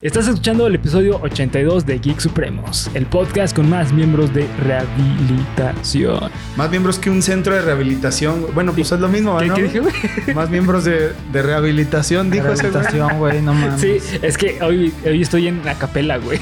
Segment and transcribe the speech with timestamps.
[0.00, 6.30] Estás escuchando el episodio 82 de Geek Supremos, el podcast con más miembros de rehabilitación.
[6.54, 8.46] Más miembros que un centro de rehabilitación.
[8.54, 9.54] Bueno, pues es lo mismo, ¿Qué, ¿no?
[9.56, 9.92] qué dije, güey?
[10.36, 12.44] Más miembros de, de rehabilitación, dijo.
[12.46, 13.80] Rehabilitación, güey, no mames.
[13.80, 16.38] Sí, es que hoy, hoy estoy en la capela, güey.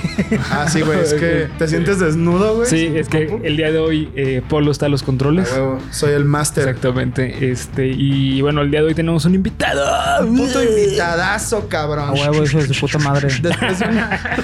[0.51, 1.01] Ah, sí, güey.
[1.01, 2.69] Es que te sientes desnudo, güey.
[2.69, 5.51] Sí, es que el día de hoy eh, Polo está a los controles.
[5.51, 6.69] huevo, Soy el máster.
[6.69, 7.51] Exactamente.
[7.51, 10.27] Este, y bueno, el día de hoy tenemos un invitado.
[10.27, 12.11] Puto invitadazo, cabrón.
[12.11, 13.29] A huevo, hijo de su puta madre.
[13.49, 14.01] Después de, un,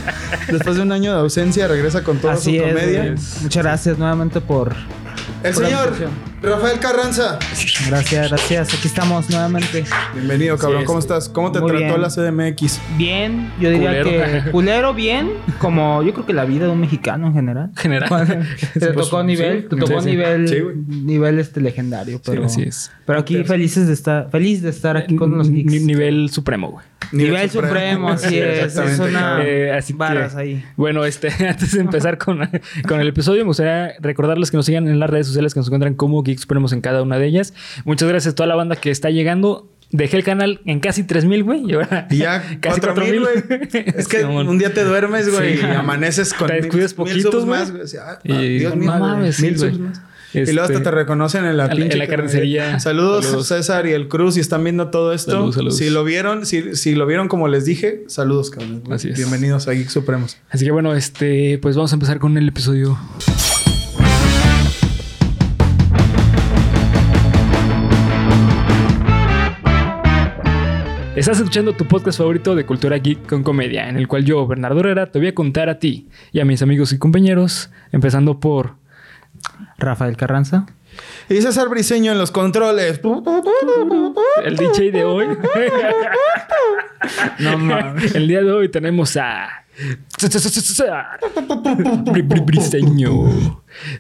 [0.49, 3.15] después de un año de ausencia, regresa con toda Así su comedia.
[3.43, 4.75] Muchas gracias nuevamente por.
[5.43, 5.93] El Por señor.
[6.43, 7.39] Rafael Carranza.
[7.89, 8.75] Gracias, gracias.
[8.75, 9.85] Aquí estamos nuevamente.
[10.13, 10.81] Bienvenido, cabrón.
[10.81, 11.29] Sí, ¿Cómo estás?
[11.29, 12.03] ¿Cómo te muy trató bien.
[12.03, 12.81] la CDMX?
[12.99, 14.43] Bien, yo diría Culero.
[14.45, 17.71] que culero bien, como yo creo que la vida de un mexicano en general.
[17.77, 18.09] General.
[18.75, 22.91] te Pues, tocó nivel, sí, te tocó sí, nivel, nivel este legendario, pero, así es.
[23.07, 25.71] pero aquí felices de estar, feliz de estar aquí con los geeks.
[25.83, 26.87] nivel supremo, güey.
[27.13, 29.45] Nivel, supremo, así Sí, es, es exactamente, una.
[29.45, 30.65] Eh, así varas que, ahí.
[30.77, 32.49] Bueno, este, antes de empezar con,
[32.89, 35.67] con el episodio, me gustaría recordarles que nos sigan en las redes sociales que nos
[35.67, 37.55] encuentran como Geek Supremos en cada una de ellas.
[37.85, 39.69] Muchas gracias a toda la banda que está llegando.
[39.91, 41.65] Dejé el canal en casi 3000, güey.
[41.71, 43.69] Y ahora Y ya, casi 4000, 4000.
[43.71, 43.85] güey.
[43.99, 45.63] Es que un día te duermes, güey, Sí.
[45.63, 47.61] y amaneces con Te descuidas poquito, subs güey.
[47.61, 47.83] más, güey.
[47.83, 49.79] Así, ah, Dios mío, no mames, mil subs.
[50.35, 52.81] Y luego hasta Este, te reconocen en la en la- pinche en la carnicería.
[52.81, 53.49] Saludos, Saludos.
[53.49, 55.33] César y el Cruz, si están viendo todo esto.
[55.33, 55.77] Saludos, saludos.
[55.77, 58.83] Si lo vieron, si, si lo vieron como les dije, saludos, cabrón.
[58.91, 59.17] Así es.
[59.19, 60.39] Bienvenidos a Geek Supremos.
[60.49, 62.99] Así que bueno, este, pues vamos a empezar con el episodio.
[71.15, 74.81] Estás escuchando tu podcast favorito de cultura geek con comedia, en el cual yo, Bernardo
[74.81, 78.77] Herrera, te voy a contar a ti y a mis amigos y compañeros, empezando por
[79.77, 80.67] Rafael Carranza.
[81.29, 83.01] Y César Briseño en los controles.
[84.45, 85.27] el DJ de hoy.
[87.41, 88.15] No mames.
[88.15, 89.62] El día de hoy tenemos a.
[92.05, 93.11] Bri- bri- Briseño.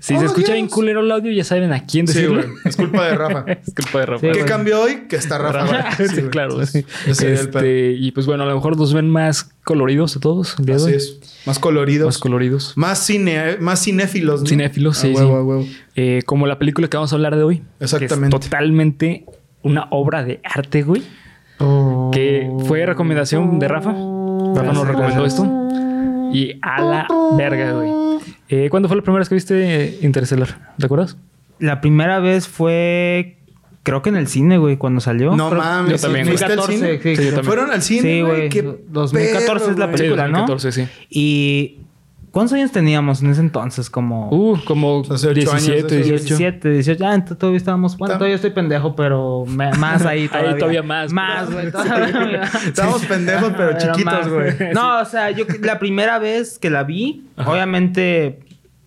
[0.01, 2.43] Si se Oh, escucha bien culero el audio, ya saben a quién Sí, decirle.
[2.43, 2.55] güey.
[2.67, 3.45] Es culpa de Rafa.
[3.67, 4.21] es culpa de Rafa.
[4.21, 4.45] Sí, ¿Qué güey.
[4.45, 5.05] cambió hoy?
[5.09, 5.91] Que está Rafa.
[5.97, 6.61] Sí, claro.
[6.61, 10.77] Este, y pues bueno, a lo mejor nos ven más coloridos a todos el día
[10.77, 10.97] de Así hoy.
[10.97, 11.43] es.
[11.47, 12.07] Más coloridos.
[12.07, 12.73] Más coloridos.
[12.77, 14.43] Más cine, más cinéfilos.
[14.43, 14.47] ¿no?
[14.47, 15.25] Cinéfilos, sí, huevo, sí.
[15.47, 15.67] huevo.
[15.97, 17.63] Eh, como la película que vamos a hablar de hoy.
[17.81, 18.37] Exactamente.
[18.37, 19.25] Que es totalmente
[19.63, 21.03] una obra de arte, güey.
[22.13, 23.95] Que fue recomendación de Rafa.
[24.55, 25.45] Rafa nos recomendó esto.
[26.33, 27.91] Y a la verga, güey.
[28.49, 30.73] Eh, ¿Cuándo fue la primera vez que viste Interstellar?
[30.79, 31.17] ¿Te acuerdas?
[31.59, 33.37] La primera vez fue,
[33.83, 35.37] creo que en el cine, güey, cuando salió.
[35.37, 35.93] No Creo- mames.
[35.93, 37.03] yo también, ¿fuiste al 2014, cine?
[37.03, 37.45] sí, Sí, yo también.
[37.45, 38.35] Fueron al cine, Sí, güey.
[38.37, 38.49] güey.
[38.49, 40.33] Qué 2014 es la perro, película, güey.
[40.33, 40.39] ¿no?
[40.47, 40.89] 2014, sí.
[41.11, 41.79] Y
[42.33, 43.89] ¿cuántos años teníamos en ese entonces?
[43.89, 45.95] Como Uh, como Hace ocho 17, años, eso.
[45.95, 46.25] 18.
[46.25, 47.07] 17, 18.
[47.07, 50.51] Ah, entonces todavía estábamos, bueno, todavía estoy pendejo, pero me- más ahí todavía.
[50.53, 51.71] Ahí todavía más, Más, güey.
[51.71, 52.43] todavía.
[52.67, 54.73] Estábamos pendejos, pero chiquitos, güey.
[54.75, 58.41] No, o sea, yo la primera vez que la vi, obviamente,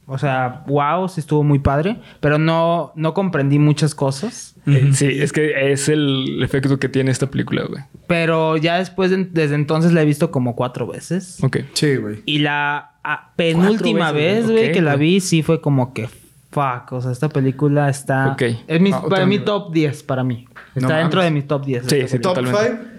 [0.08, 4.56] o sea, wow, sí estuvo muy padre, pero no, no comprendí muchas cosas.
[4.94, 7.84] Sí, es que es el efecto que tiene esta película, güey.
[8.08, 11.44] Pero ya después, de- desde entonces la he visto como cuatro veces.
[11.44, 11.58] Ok.
[11.74, 12.24] Sí, güey.
[12.26, 12.92] Y la
[13.36, 16.08] penúltima veces, vez, güey, que la vi, sí fue como que
[16.52, 16.92] fuck.
[16.94, 18.30] O sea, esta película está.
[18.32, 18.42] Ok.
[18.68, 19.46] Es mi, Ah, para nivel.
[19.46, 20.48] top 10 para mí.
[20.74, 21.34] Está No dentro mames.
[21.34, 21.84] de mi top 10.
[21.84, 22.20] Sí, sí, película.
[22.22, 22.82] ¿Top Totalmente.
[22.84, 22.95] 5?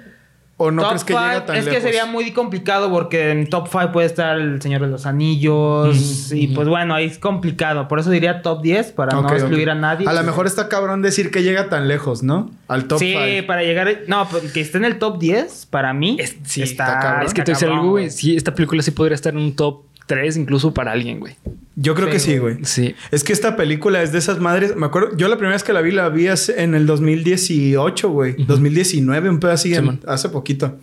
[0.58, 1.76] ¿O no Top crees que five, llega tan es lejos?
[1.76, 6.32] que sería muy complicado porque en top 5 puede estar El Señor de los Anillos.
[6.32, 7.88] Y pues bueno, ahí es complicado.
[7.88, 10.08] Por eso diría top 10 para no excluir a nadie.
[10.08, 12.50] A lo mejor está cabrón decir que llega tan lejos, ¿no?
[12.68, 13.46] Al top sí, 5.
[13.46, 13.86] para llegar.
[14.08, 16.16] No, pero que esté en el top 10, para mí.
[16.18, 17.26] Es- sí, está, está cabrón.
[17.26, 18.10] Es que te voy está a decir cabrón, algo, güey.
[18.10, 21.34] Sí, esta película sí podría estar en un top 3 incluso para alguien, güey.
[21.74, 22.64] Yo creo Sí, que sí, güey.
[22.64, 22.94] Sí.
[23.10, 24.74] Es que esta película es de esas madres.
[24.76, 28.08] Me acuerdo, yo la primera vez que la vi, la vi hace- en el 2018,
[28.10, 28.34] güey.
[28.44, 30.78] 2019, un pedo así, en- hace poquito.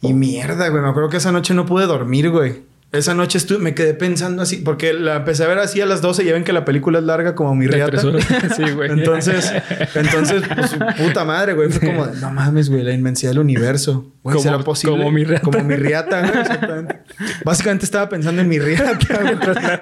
[0.00, 0.82] Y mierda, güey.
[0.82, 2.62] Me acuerdo que esa noche no pude dormir, güey.
[2.92, 6.02] Esa noche estuve, me quedé pensando así, porque la empecé a ver así a las
[6.02, 6.26] 12.
[6.26, 7.98] Ya ven que la película es larga como mi riata.
[8.56, 8.90] sí, güey.
[8.90, 9.50] Entonces,
[9.94, 11.70] entonces, pues puta madre, güey.
[11.70, 14.12] Fue como, no mames, güey, la inmensidad del universo.
[14.22, 14.96] Güey, Como- ¿será posible?
[14.98, 15.42] como mi riata.
[15.42, 17.00] Como mi riata, güey, exactamente.
[17.44, 19.36] Básicamente estaba pensando en mi riata, güey,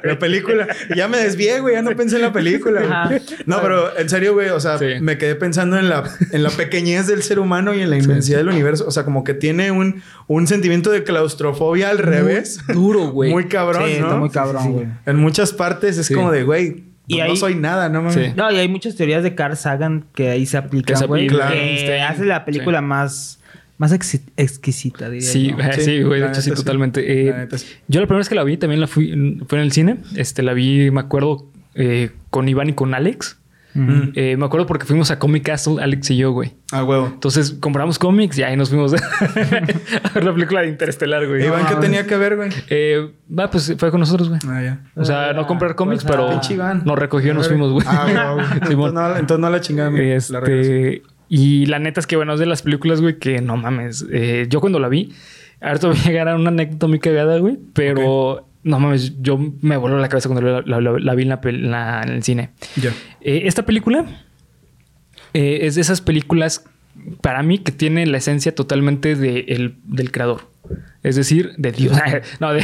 [0.04, 0.68] la película.
[0.88, 3.06] Y ya me desvié, güey, ya no pensé en la película.
[3.08, 3.20] güey.
[3.44, 4.86] No, pero en serio, güey, o sea, Sí.
[5.00, 8.38] me quedé pensando en la, en la pequeñez del ser humano y en la inmensidad
[8.38, 8.84] del universo.
[8.86, 12.60] O sea, como que tiene un, un sentimiento de claustrofobia al revés.
[12.68, 13.30] Duro, güey.
[13.30, 14.06] Muy cabrón, Sí, ¿no?
[14.06, 14.86] está muy cabrón, güey.
[15.06, 16.14] En muchas partes es Sí.
[16.14, 18.14] como de, güey, Y no, ahí- soy nada, no mames.
[18.14, 18.32] Sí.
[18.36, 21.50] No, y hay muchas teorías de Carl Sagan que ahí se Que aplican, aplican.
[21.52, 23.40] Que hace la película más,
[23.78, 25.56] más exquisita, diría Sí, yo.
[25.74, 26.20] sí, Sí, güey.
[26.20, 27.28] De hecho, sí, totalmente.
[27.28, 27.58] Eh, La.
[27.88, 29.08] Yo la primera vez que la vi también la fui,
[29.48, 29.96] fue en el cine.
[30.16, 33.38] Este, la vi, me acuerdo, eh, con Iván y con Alex.
[33.74, 34.12] Mm.
[34.14, 36.54] Eh, me acuerdo porque fuimos a Comic Castle, Alex y yo, güey.
[36.72, 37.06] A huevo.
[37.06, 41.46] Entonces compramos cómics y ahí nos fuimos a ver la película de Interestelar, güey.
[41.46, 42.50] Iván, ¿qué tenía que ver, güey?
[42.68, 44.40] Eh, va, pues fue con nosotros, güey.
[44.48, 44.80] Ah, ya.
[44.96, 46.82] O sea, no comprar cómics, pues, pero ah, Pinche Iván.
[46.84, 47.86] nos recogió y nos fuimos, güey.
[47.88, 48.46] Ah, huevo, güey.
[48.52, 49.90] entonces, no, entonces no la chingada.
[49.90, 50.06] la.
[50.06, 54.04] Este, y la neta es que, bueno, es de las películas, güey, que no mames.
[54.10, 55.12] Eh, yo cuando la vi,
[55.60, 59.76] ahorita voy a llegar a una anécdota muy cagada, güey, pero no mames, yo me
[59.76, 62.10] voló la cabeza cuando la, la- la- la vi en, la, pel- en la- en
[62.10, 62.50] el cine.
[62.76, 62.90] Ya.
[63.20, 64.04] Eh, esta película
[65.32, 66.64] eh, es de esas películas,
[67.20, 70.48] para mí, que tiene la esencia totalmente de el- del creador.
[71.02, 71.96] Es decir, de Dios.
[72.40, 72.60] no, de,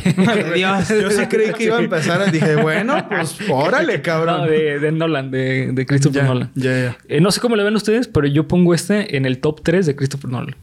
[0.54, 0.88] Dios.
[0.88, 2.30] Yo sí creí que iba a empezar.
[2.30, 4.42] Dije, bueno, pues órale, cabrón.
[4.42, 6.50] No, de, de Nolan, de, de Christopher Nolan.
[6.54, 6.98] ya, ya.
[7.08, 9.86] Eh, no sé cómo le ven ustedes, pero yo pongo este en el top 3
[9.86, 10.54] de Christopher Nolan.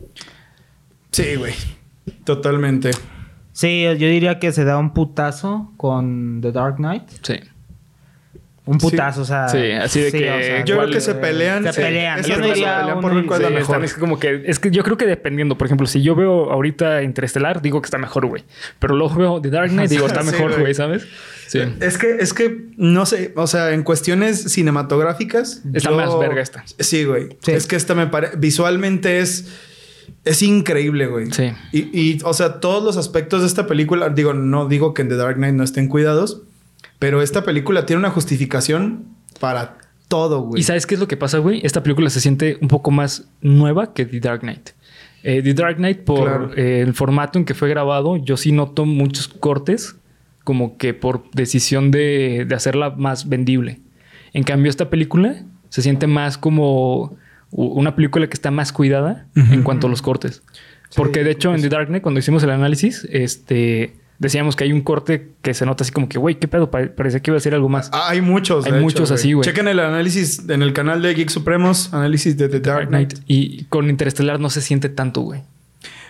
[1.12, 1.54] Sí, güey.
[2.24, 2.92] Totalmente.
[3.54, 7.04] Sí, yo diría que se da un putazo con The Dark Knight.
[7.22, 7.40] Sí.
[8.66, 9.50] Un putazo, o sea.
[9.50, 11.64] Sí, así de que- Yo creo que se pelean.
[11.66, 11.82] Se sí.
[11.82, 12.24] pelean.
[12.24, 13.86] Yo no se diría pelean por uno ver cuál es Sí, la están- mejor.
[13.86, 17.04] es como que es que yo creo que dependiendo, por ejemplo, si yo veo ahorita
[17.04, 18.46] Interestelar, digo que está mejor, güey.
[18.80, 20.62] Pero luego veo The Dark Knight, digo, está mejor, güey.
[20.62, 21.06] güey, ¿sabes?
[21.48, 21.60] Sí.
[21.82, 25.62] Es que, es que, no sé, o sea, en cuestiones cinematográficas.
[25.74, 26.64] Está yo- más verga esta.
[26.80, 27.38] Sí, güey.
[27.42, 27.52] Sí.
[27.52, 28.38] Es que esta me parece.
[28.38, 29.46] Visualmente es.
[30.26, 31.32] Es increíble, güey.
[31.32, 31.52] Sí.
[31.72, 35.10] Y, y, o sea, todos los aspectos de esta película, digo, no digo que en
[35.10, 36.42] The Dark Knight no estén cuidados,
[37.00, 39.04] pero esta película tiene una justificación
[39.40, 39.78] para
[40.08, 40.62] todo, güey.
[40.62, 41.60] ¿Y sabes qué es lo que pasa, güey?
[41.66, 44.70] Esta película se siente un poco más nueva que The Dark Knight.
[45.24, 46.52] Eh, The Dark Knight, por Claro.
[46.56, 49.96] eh, el formato en que fue grabado, yo sí noto muchos cortes,
[50.46, 53.80] como que por decisión de, de hacerla más vendible.
[54.34, 57.16] En cambio, esta película se siente más como
[57.56, 60.42] una película que está más cuidada en cuanto a los cortes.
[60.96, 63.96] Porque de hecho, en The Dark Knight, cuando hicimos el análisis, este.
[64.20, 66.70] Decíamos que hay un corte que se nota así como que, güey, ¿qué pedo?
[66.72, 67.90] Pa- parecía que iba a ser algo más.
[67.92, 68.66] Ah, hay muchos.
[68.66, 69.44] Hay de muchos así, güey.
[69.44, 73.16] Chequen el análisis en el canal de Geek Supremos, análisis de The Dark Knight.
[73.28, 75.42] Y con Interestelar no se siente tanto, güey.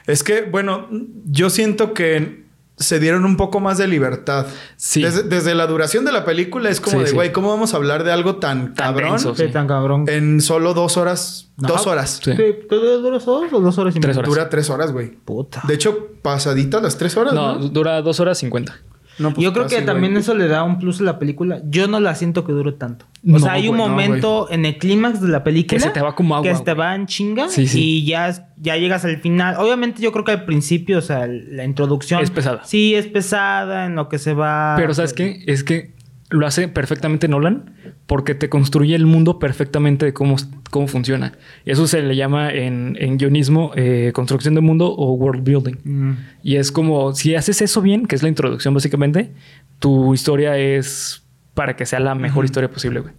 [0.06, 0.88] Es que, bueno,
[1.26, 2.43] yo siento que
[2.78, 4.48] se dieron un poco más de libertad.
[4.78, 5.02] Sí.
[5.04, 7.16] Desde, desde la duración de la película es como Sí, de, sí.
[7.16, 9.36] güey, ¿cómo vamos a hablar de algo tan, Tan cabrón denso.
[9.36, 9.52] Sí, Sí.
[9.52, 10.06] tan cabrón.
[10.08, 11.52] en solo dos horas?
[11.58, 12.20] Dos horas.
[12.24, 12.32] Sí.
[12.36, 14.28] Sí, ¿tú duras dos o dos horas y Tres horas.
[14.30, 15.12] Dura tres horas, güey.
[15.12, 15.62] Puta.
[15.68, 17.68] De hecho, pasaditas las tres horas, No, ¿no?
[17.70, 18.76] dura dos horas cincuenta.
[19.20, 20.22] No, pues Yo creo que también güey.
[20.22, 21.62] eso le da un plus a la película.
[21.66, 23.06] Yo no la siento que dure tanto.
[23.06, 25.84] O No, sea, hay un güey, no, momento en el clímax de la película Que
[25.84, 27.80] se te va como agua, Que se te va en chinga Sí, sí.
[27.80, 29.56] y ya, ya llegas al final.
[29.60, 32.64] Obviamente, yo creo que al principio, o sea, la introducción Es pesada.
[32.66, 34.74] Sí, es pesada en lo que se va.
[34.78, 35.44] Pero ¿sabes qué?
[35.48, 35.94] Es que
[36.30, 37.76] lo hace perfectamente Nolan
[38.08, 40.36] porque te construye el mundo perfectamente de cómo,
[40.74, 41.38] cómo funciona.
[41.66, 45.76] Eso se le llama en, en guionismo eh, construcción de mundo o world building.
[45.84, 46.18] Mm.
[46.42, 49.30] Y es como, si haces eso bien, que es la introducción básicamente,
[49.78, 51.24] tu historia es
[51.54, 53.14] para que sea la mejor historia posible, güey.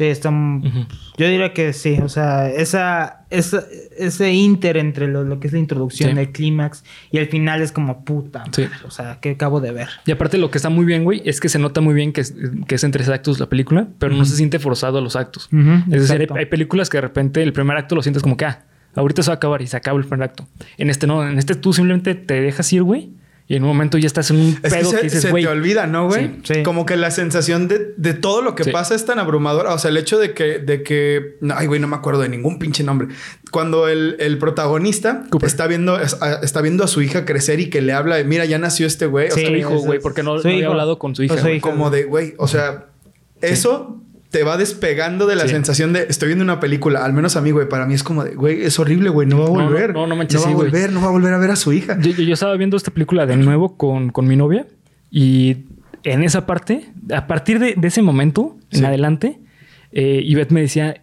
[0.00, 0.86] Sí.
[1.18, 1.98] Yo diría que sí.
[2.02, 3.64] O sea, esa, esa-
[3.98, 6.18] ese inter entre lo, lo que es la introducción, Sí.
[6.18, 8.44] el clímax y el final es como puta.
[8.52, 8.64] Sí.
[8.86, 9.88] O sea, que acabo de ver.
[10.06, 12.22] Y aparte lo que está muy bien, güey, es que se nota muy bien que
[12.22, 12.34] es,
[12.66, 15.48] que es en tres actos la película, pero no se siente forzado a los actos.
[15.92, 18.46] Es decir, hay, hay películas que de repente el primer acto lo sientes como que,
[18.46, 18.64] ah,
[18.94, 20.48] ahorita se va a acabar y se acaba el primer acto.
[20.78, 23.10] En este no, en este tú simplemente te dejas ir, güey,
[23.50, 25.32] y en un momento ya estás en un Es que pedo que, se, dices, se
[25.32, 26.26] te olvida, ¿no, güey?
[26.44, 26.62] Sí, sí.
[26.62, 28.70] Como que la sensación de, de todo lo que Sí.
[28.70, 29.74] pasa es tan abrumadora.
[29.74, 30.60] O sea, el hecho de que...
[30.60, 33.08] De que no, ay, güey, no me acuerdo de ningún pinche nombre.
[33.50, 35.48] Cuando el, el protagonista Cooper.
[35.48, 38.60] está viendo, está viendo a su hija crecer y que le habla de, mira, ya
[38.60, 39.30] nació este güey.
[39.30, 41.36] O sea, hijo, güey, porque no, no había hablado con su hija.
[41.36, 41.60] Su hija.
[41.60, 42.86] como de, güey, o sea,
[43.40, 44.00] eso
[44.30, 45.48] te va despegando de la Sí.
[45.50, 47.04] sensación de estoy viendo una película.
[47.04, 49.38] Al menos a mí, güey, para mí es como de, güey, es horrible, güey, no
[49.38, 49.92] va a No, no, volver.
[49.92, 50.70] no, no manches, va a güey.
[50.70, 51.98] volver, no va a volver a ver a su hija.
[52.00, 54.66] Yo, yo- yo estaba viendo esta película de nuevo con, con mi novia
[55.10, 55.64] y
[56.04, 59.40] en esa parte, a partir de, de ese momento en adelante,
[59.92, 61.02] eh, Ivette me decía,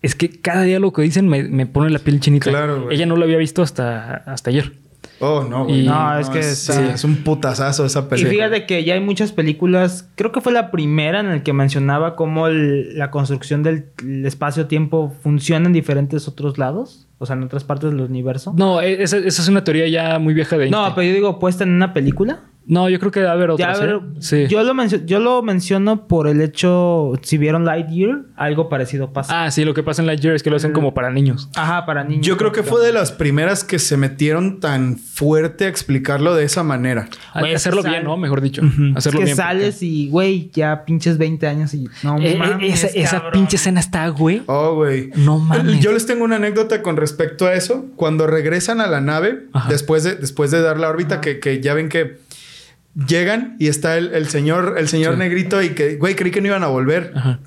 [0.00, 2.50] es que cada día lo que dicen me, me pone la piel chinita.
[2.50, 2.96] Claro, güey.
[2.96, 4.72] Ella no lo había visto hasta, hasta ayer.
[5.20, 5.80] Oh, no, güey.
[5.82, 8.32] Y- No, es que sí, está- es un putazazo esa Y película.
[8.32, 12.16] fíjate que ya hay muchas películas, creo que fue la primera en la que mencionaba
[12.16, 17.44] cómo el- la construcción del el espacio-tiempo funciona en diferentes otros lados, o sea, en
[17.44, 18.52] otras partes del universo.
[18.56, 21.38] No, e- esa, esa es una teoría ya muy vieja de No, pero yo digo,
[21.38, 22.40] puesta en una película.
[22.66, 23.72] No, yo creo que debe haber Ya, otra.
[23.72, 24.46] a ver, Sí.
[24.48, 29.44] yo, lo mencio- yo lo menciono por el hecho, si vieron Lightyear, algo parecido pasa.
[29.44, 31.50] Ah, sí, lo que pasa en Lightyear es que lo hacen como para niños.
[31.56, 32.26] Ajá, para niños.
[32.26, 36.44] Yo creo que fue de las primeras que se metieron tan fuerte a explicarlo de
[36.44, 37.08] esa manera.
[37.38, 38.16] Güey, es hacerlo bien, sale- ¿no?
[38.16, 38.62] Mejor dicho.
[38.62, 38.92] Ujú.
[38.96, 39.36] Hacerlo es que bien.
[39.36, 41.88] sales y, güey, ya pinches 20 años y...
[42.02, 44.42] No Eh, eh, mames, esa pinche escena está, güey.
[44.46, 45.10] Oh, güey.
[45.16, 45.80] No mames.
[45.80, 47.84] Yo les tengo una anécdota con respecto a eso.
[47.96, 49.68] Cuando regresan a la nave, Ajá.
[49.68, 52.23] después de, después de dar la órbita, que, que ya ven que
[52.94, 55.18] llegan y está el, el señor, el señor Sí.
[55.18, 57.12] negrito y que, güey, creí que no iban a volver.
[57.14, 57.40] Ajá.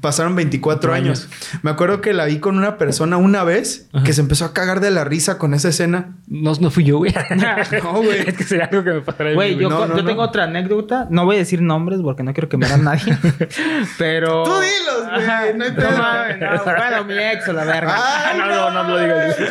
[0.00, 1.28] Pasaron 24 años.
[1.62, 4.80] Me acuerdo que la vi con una persona una vez que se empezó a cagar
[4.80, 6.16] de la risa con esa escena.
[6.26, 7.14] No, no fui yo, güey.
[7.82, 8.28] No, güey.
[8.28, 8.92] es que sería algo que
[9.24, 10.08] me Güey, yo, No, co- no, yo no.
[10.08, 11.06] tengo otra anécdota.
[11.10, 13.16] No voy a decir nombres porque no quiero quemar a nadie.
[13.98, 14.44] Pero.
[14.44, 15.42] Tú dilos, güey, Ajá.
[15.54, 17.94] no hay No, Bueno, mi ex o la verga.
[17.96, 19.36] Ah, no, no, no, no lo digas.
[19.38, 19.48] güey.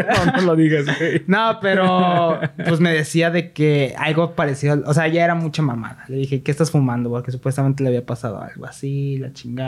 [0.26, 1.22] No, no lo digas, güey.
[1.26, 6.04] No, pero pues me decía de que algo parecido, o sea, ya era mucha mamada.
[6.08, 7.10] Le dije, ¿qué estás fumando?
[7.10, 9.59] Porque supuestamente le había pasado algo así, la chingada.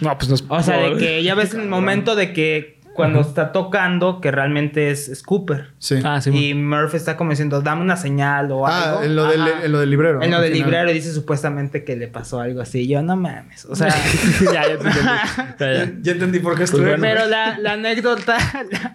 [0.00, 0.44] No, pues no es.
[0.48, 4.32] O sea, de que ya ves en el momento de que cuando está tocando, que
[4.32, 5.68] realmente es, es Cooper.
[5.78, 6.00] Sí.
[6.02, 6.30] Ah, sí.
[6.30, 8.98] y Murphy está como diciendo, dame una señal o algo.
[8.98, 10.20] Ah, en lo, del, en lo del librero.
[10.20, 12.88] En lo del librero dice supuestamente que le pasó algo así.
[12.88, 13.66] Yo, no mames.
[13.66, 13.88] O sea,
[14.52, 14.98] ya, ya te entendí.
[15.60, 16.86] Ya, Ya, entendí por qué Pues estuve.
[16.96, 17.02] bueno.
[17.02, 18.36] pero la, la anécdota.
[18.72, 18.92] La,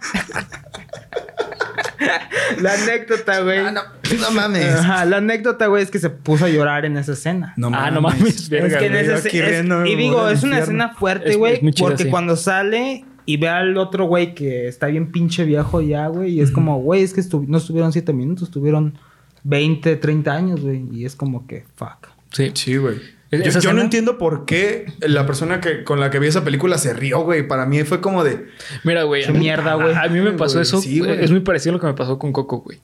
[2.60, 3.58] la anécdota, güey.
[3.58, 3.82] Ah, no,
[4.20, 4.66] no mames.
[4.74, 7.54] Ajá, la anécdota, güey, es que se puso a llorar en esa escena.
[7.56, 9.88] No Ah, no mames, es que en esa escena.
[9.88, 11.60] y digo, es una escena fuerte, güey.
[11.78, 12.10] Porque sí.
[12.10, 16.32] cuando sale y ve al otro güey que está bien pinche viejo ya, güey.
[16.34, 18.98] Y es como, güey, es que estu- no estuvieron siete minutos, estuvieron
[19.44, 20.84] 20, 30 años, güey.
[20.92, 22.08] Y es como que, fuck.
[22.32, 22.50] Sí.
[22.54, 22.96] Sí, güey.
[23.42, 26.78] ¿Es- Yo, no entiendo por qué la persona que con la que vi esa película
[26.78, 27.46] se rió, güey.
[27.46, 28.46] Para mí fue como de.
[28.84, 29.30] Mira, güey.
[29.32, 29.94] Mierda, güey.
[29.94, 30.80] A, mí me pasó Güey, eso.
[30.80, 31.22] sí, güey.
[31.24, 32.78] es muy parecido a lo que me pasó con Coco, güey.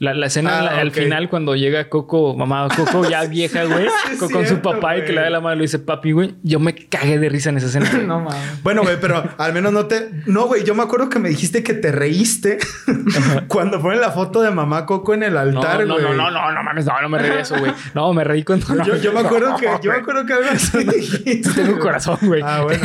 [0.00, 3.86] La, la escena Ah, la- al final, cuando llega Coco, mamá Coco, ya vieja, güey,
[4.18, 6.34] con, su papá y que le da la mano y le dice papi, güey.
[6.42, 7.90] Yo me cagué de risa en esa escena.
[8.04, 8.62] No mames.
[8.62, 10.10] Bueno, güey, pero al menos no te.
[10.26, 12.58] No, güey, yo me acuerdo que me dijiste que te reíste
[13.48, 16.04] cuando ponen la foto de mamá Coco en el No, altar, no, güey.
[16.06, 17.72] no, no, no, no mames, no, no me reí de eso, güey.
[17.94, 18.74] No, me reí cuando.
[18.74, 21.50] no, Yo, yo me acuerdo que, yo me acuerdo que algo así dijiste.
[21.54, 22.42] Tengo un corazón, güey.
[22.44, 22.82] Ah, bueno.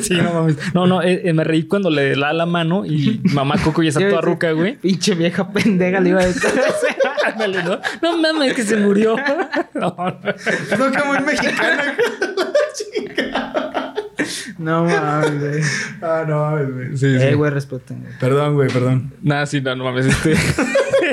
[0.00, 0.56] sí, no mames.
[0.74, 3.90] No, no, eh, eh, me reí cuando le da la mano y mamá Coco ya
[3.90, 4.76] está toda ruca, güey.
[4.76, 6.39] Pinche vieja pendeja le iba a decir.
[7.24, 7.80] Ándale, ¿no?
[8.02, 9.16] No mames, que se murió.
[9.74, 10.78] No, no.
[10.78, 11.96] No, que muy mexicana.
[14.58, 15.62] no mames, güey.
[16.02, 16.88] ah, no mames, güey.
[16.96, 17.24] Sí, sí.
[17.24, 18.12] Eh, güey, respeten, güey.
[18.18, 19.14] Perdón, güey, perdón.
[19.22, 20.06] Nada, sí, no, no mames.
[20.06, 20.36] Este.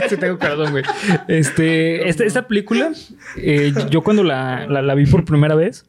[0.10, 0.84] sí, tengo corazón, güey.
[1.28, 2.92] Este, esta, esta película,
[3.38, 5.86] eh, yo cuando la, la, la vi por primera vez,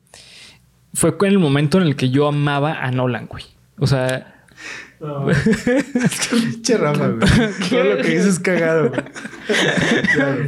[0.94, 3.44] fue en el momento en el que yo amaba a Nolan, güey.
[3.78, 4.37] O sea,
[6.30, 7.28] Pinche Rafa, güey.
[7.70, 9.02] Todo lo que dices es cagado, güey.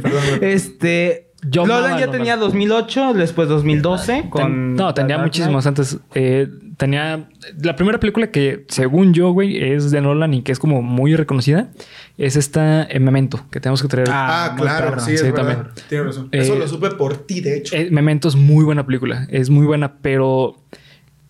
[0.01, 0.39] Perdón.
[0.41, 1.27] Este.
[1.43, 2.11] Yo ya Nolan.
[2.11, 4.41] tenía 2008, después 2012 con.
[4.43, 5.97] ten- no, tenía muchísimos antes.
[6.13, 7.29] Eh, tenía
[7.63, 11.15] la primera película que, según yo, güey, es de Nolan y que es como muy
[11.15, 11.71] reconocida,
[12.19, 14.09] es esta eh, Memento, que tenemos que traer.
[14.11, 15.47] Ah, Ah, claro, sí, es Sí, verdad.
[15.47, 15.73] también.
[15.89, 16.29] Tienes razón.
[16.31, 17.75] Eh, Eso lo supe por ti, de hecho.
[17.75, 19.27] Eh, Memento es muy buena película.
[19.31, 20.57] Es muy buena, pero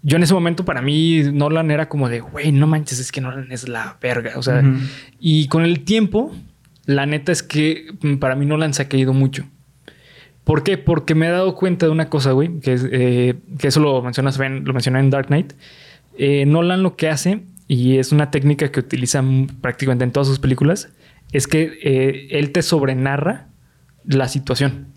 [0.03, 3.21] yo en ese momento para mí Nolan era como de, güey, no manches, es que
[3.21, 4.33] Nolan es la verga.
[4.35, 4.63] O sea,
[5.19, 6.35] y con el tiempo,
[6.85, 9.45] la neta es que para mí Nolan se ha caído mucho.
[10.43, 10.77] ¿Por qué?
[10.77, 14.01] Porque me he dado cuenta de una cosa, güey, que, es, eh, que eso lo
[14.01, 15.53] mencionas, Ben, lo mencioné en Dark Knight.
[16.17, 19.23] Eh, Nolan lo que hace, y es una técnica que utiliza
[19.61, 20.89] prácticamente en todas sus películas,
[21.31, 23.49] es que eh, él te sobrenarra
[24.03, 24.87] la situación.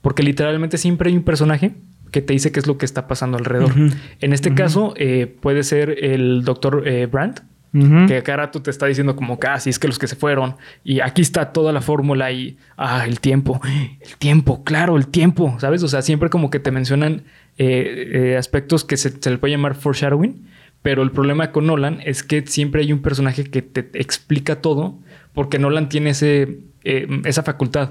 [0.00, 1.74] Porque literalmente siempre hay un personaje
[2.16, 3.72] que te dice qué es lo que está pasando alrededor.
[4.20, 7.42] En este caso, eh, puede ser el doctor Brandt,
[7.74, 8.06] Ujú.
[8.06, 10.16] que a cada rato te está diciendo como que, ah, es que los que se
[10.16, 13.60] fueron y aquí está toda la fórmula y, ah, el tiempo,
[14.00, 15.82] el tiempo, claro, el tiempo, ¿sabes?
[15.82, 17.24] O sea, siempre como que te mencionan
[17.58, 20.46] eh, eh, aspectos que se, se le puede llamar foreshadowing,
[20.80, 24.98] pero el problema con Nolan es que siempre hay un personaje que te explica todo
[25.34, 27.90] porque Nolan tiene ese, eh, esa facultad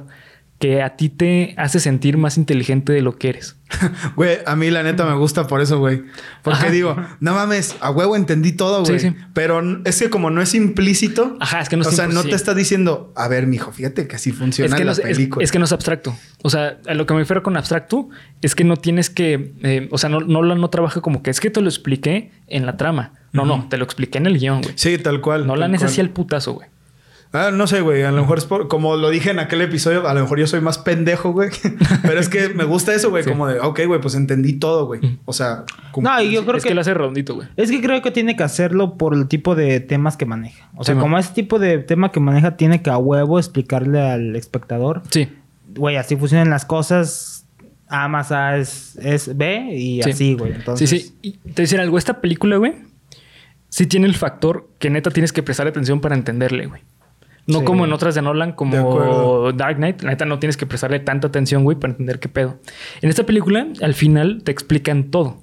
[0.59, 3.57] que a ti te hace sentir más inteligente de lo que eres.
[4.15, 6.03] Güey, a mí la neta me gusta por eso, güey.
[6.43, 6.69] Porque Ajá.
[6.71, 8.99] digo, no mames, a huevo entendí todo, Sí, güey.
[9.01, 9.15] sí.
[9.33, 12.07] Pero n- es que como no es implícito, Ajá, es que no es o sea,
[12.07, 12.29] no sí.
[12.29, 14.99] te está diciendo, a ver, mijo, fíjate que así funciona es que, la no, es-
[14.99, 15.43] es- película.
[15.43, 16.15] es que no es abstracto.
[16.43, 18.07] O sea, a lo que me refiero con abstracto
[18.41, 19.53] es que no tienes que.
[19.63, 22.65] eh, o sea, no, no, no trabaja como que es que te lo expliqué en
[22.65, 23.13] la trama.
[23.33, 24.73] No, no, te lo expliqué en el guion, güey.
[24.77, 25.45] Sí, tal cual.
[25.45, 26.69] No la tal necesita el putazo, güey.
[27.35, 28.03] Ah, no sé, güey.
[28.03, 30.47] A lo mejor es por, como lo dije en aquel episodio, a lo mejor yo
[30.47, 31.49] soy más pendejo, güey.
[32.03, 33.23] Pero es que me gusta eso, güey.
[33.23, 33.29] Sí.
[33.29, 35.19] Como de, ok, güey, pues entendí todo, güey.
[35.25, 37.47] O sea, como- No, y yo creo es que, que, lo hace redondito, güey.
[37.57, 40.69] Es que creo que tiene que hacerlo por el tipo de temas que maneja.
[40.75, 43.99] O sea, Sí, como ese tipo de tema que maneja, tiene que a huevo explicarle
[44.01, 45.01] al espectador.
[45.09, 45.29] Sí.
[45.75, 47.45] Güey, así funcionan las cosas.
[47.87, 50.09] A más A es, es B y Sí.
[50.09, 50.53] así, güey.
[50.53, 51.15] Entonces, Sí, sí.
[51.21, 51.97] Y te voy a decir algo.
[51.99, 52.73] Esta película, güey,
[53.69, 56.81] sí tiene el factor que neta tienes que prestar atención para entenderle, güey.
[57.47, 57.65] No Sí.
[57.65, 59.51] como en otras de Nolan, como.
[59.53, 60.01] Dark Knight.
[60.01, 62.57] La neta no tienes que prestarle tanta atención, güey, para entender qué pedo.
[63.01, 65.37] En esta película, al final, te explican todo.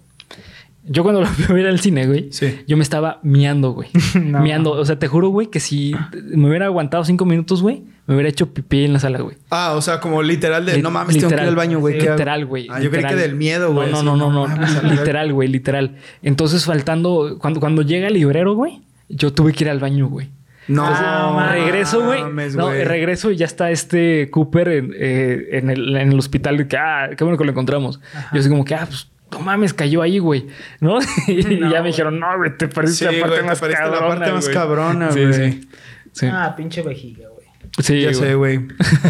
[0.84, 2.58] Yo cuando lo fui a ver al cine, güey, Sí.
[2.66, 3.88] yo me estaba miando, güey.
[4.20, 4.40] No.
[4.40, 4.72] Miando.
[4.72, 5.94] O sea, te juro, güey, que si
[6.24, 9.36] me hubiera aguantado cinco minutos, güey, me hubiera hecho pipí en la sala, güey.
[9.50, 12.00] Ah, o sea, como literal de no mames, tengo que ir al baño, güey.
[12.00, 12.66] Literal, güey.
[12.68, 13.14] Ah, yo creí literal.
[13.14, 13.92] que del miedo, güey.
[13.92, 14.58] No, no, no, no, no.
[14.58, 14.82] verga.
[14.90, 15.94] literal, güey, literal.
[16.20, 20.30] Entonces, faltando, cuando, cuando llega el librero, güey, yo tuve que ir al baño, güey.
[20.68, 21.52] No, Ah, mames.
[21.64, 22.22] regreso, güey.
[22.54, 22.84] No, güey.
[22.84, 26.56] regreso y ya está este Cooper en, eh, en el, en el hospital.
[26.56, 28.00] De que, ah, qué bueno que lo encontramos.
[28.32, 30.46] Yo así como que, ah, pues, no mames, cayó ahí, güey.
[30.80, 30.98] ¿No?
[31.26, 31.84] y No, ya me güey.
[31.92, 34.06] dijeron, no, güey, te perdiste Sí, la parte güey, te la cabrona.
[34.08, 34.54] parte más güey".
[34.54, 35.32] cabrona, Sí, güey.
[35.52, 35.68] sí.
[36.12, 37.42] Sí, Ah, pinche vejiga, güey.
[37.78, 38.60] Sí, ya sé, güey.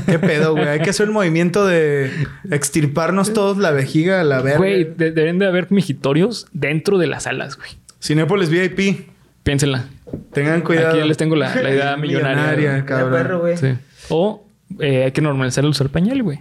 [0.07, 0.69] ¿Qué pedo, güey?
[0.69, 2.11] Hay que hacer un movimiento de
[2.51, 4.59] extirparnos todos la vejiga a la verga.
[4.59, 7.71] Güey, de- deben de haber mijitorios dentro de las salas, güey.
[8.01, 9.11] Cinépolis VIP.
[9.43, 9.85] Piénsenla.
[10.33, 10.91] Tengan cuidado.
[10.91, 12.71] Aquí ya les tengo la, la idea millonaria.
[12.73, 12.85] güey.
[12.85, 13.13] cabrón.
[13.13, 13.57] perro, güey.
[13.57, 13.75] Sí.
[14.09, 14.47] O
[14.79, 16.41] eh, hay que normalizar el usar pañal, güey.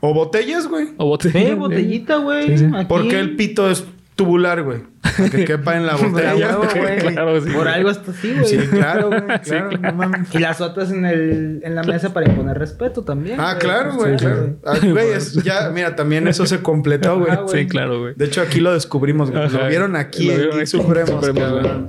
[0.00, 0.88] O botellas, güey.
[0.96, 1.40] O botella.
[1.40, 2.48] Eh, botellita, güey.
[2.48, 2.70] Sí, sí.
[2.74, 2.84] Aquí.
[2.86, 4.82] ¿Por qué el pito es tubular, güey?
[5.30, 6.50] Que quepa en la botella.
[6.50, 6.98] algo, güey.
[6.98, 7.50] Claro, sí.
[7.50, 8.44] Por algo está así, güey.
[8.46, 9.20] Sí, claro, güey.
[9.42, 9.80] Sí, Claro, claro.
[9.80, 10.34] no mames.
[10.34, 13.40] Y las otras en, el, en la mesa para imponer respeto también.
[13.40, 14.12] Ah, claro, güey.
[14.12, 14.24] Sí, sí.
[14.26, 14.56] claro.
[14.64, 17.32] Ah, güey, es- ya, mira, también eso se completó, güey.
[17.32, 17.62] Ah, güey.
[17.62, 18.14] Sí, claro, güey.
[18.16, 19.48] De hecho, aquí lo descubrimos, güey.
[19.50, 20.66] Lo vieron aquí Lo vieron aquí.
[20.66, 21.86] Supremos, Supremos, cabrón.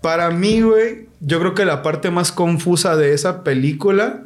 [0.00, 4.24] Para mí, güey, yo creo que la parte más confusa de esa película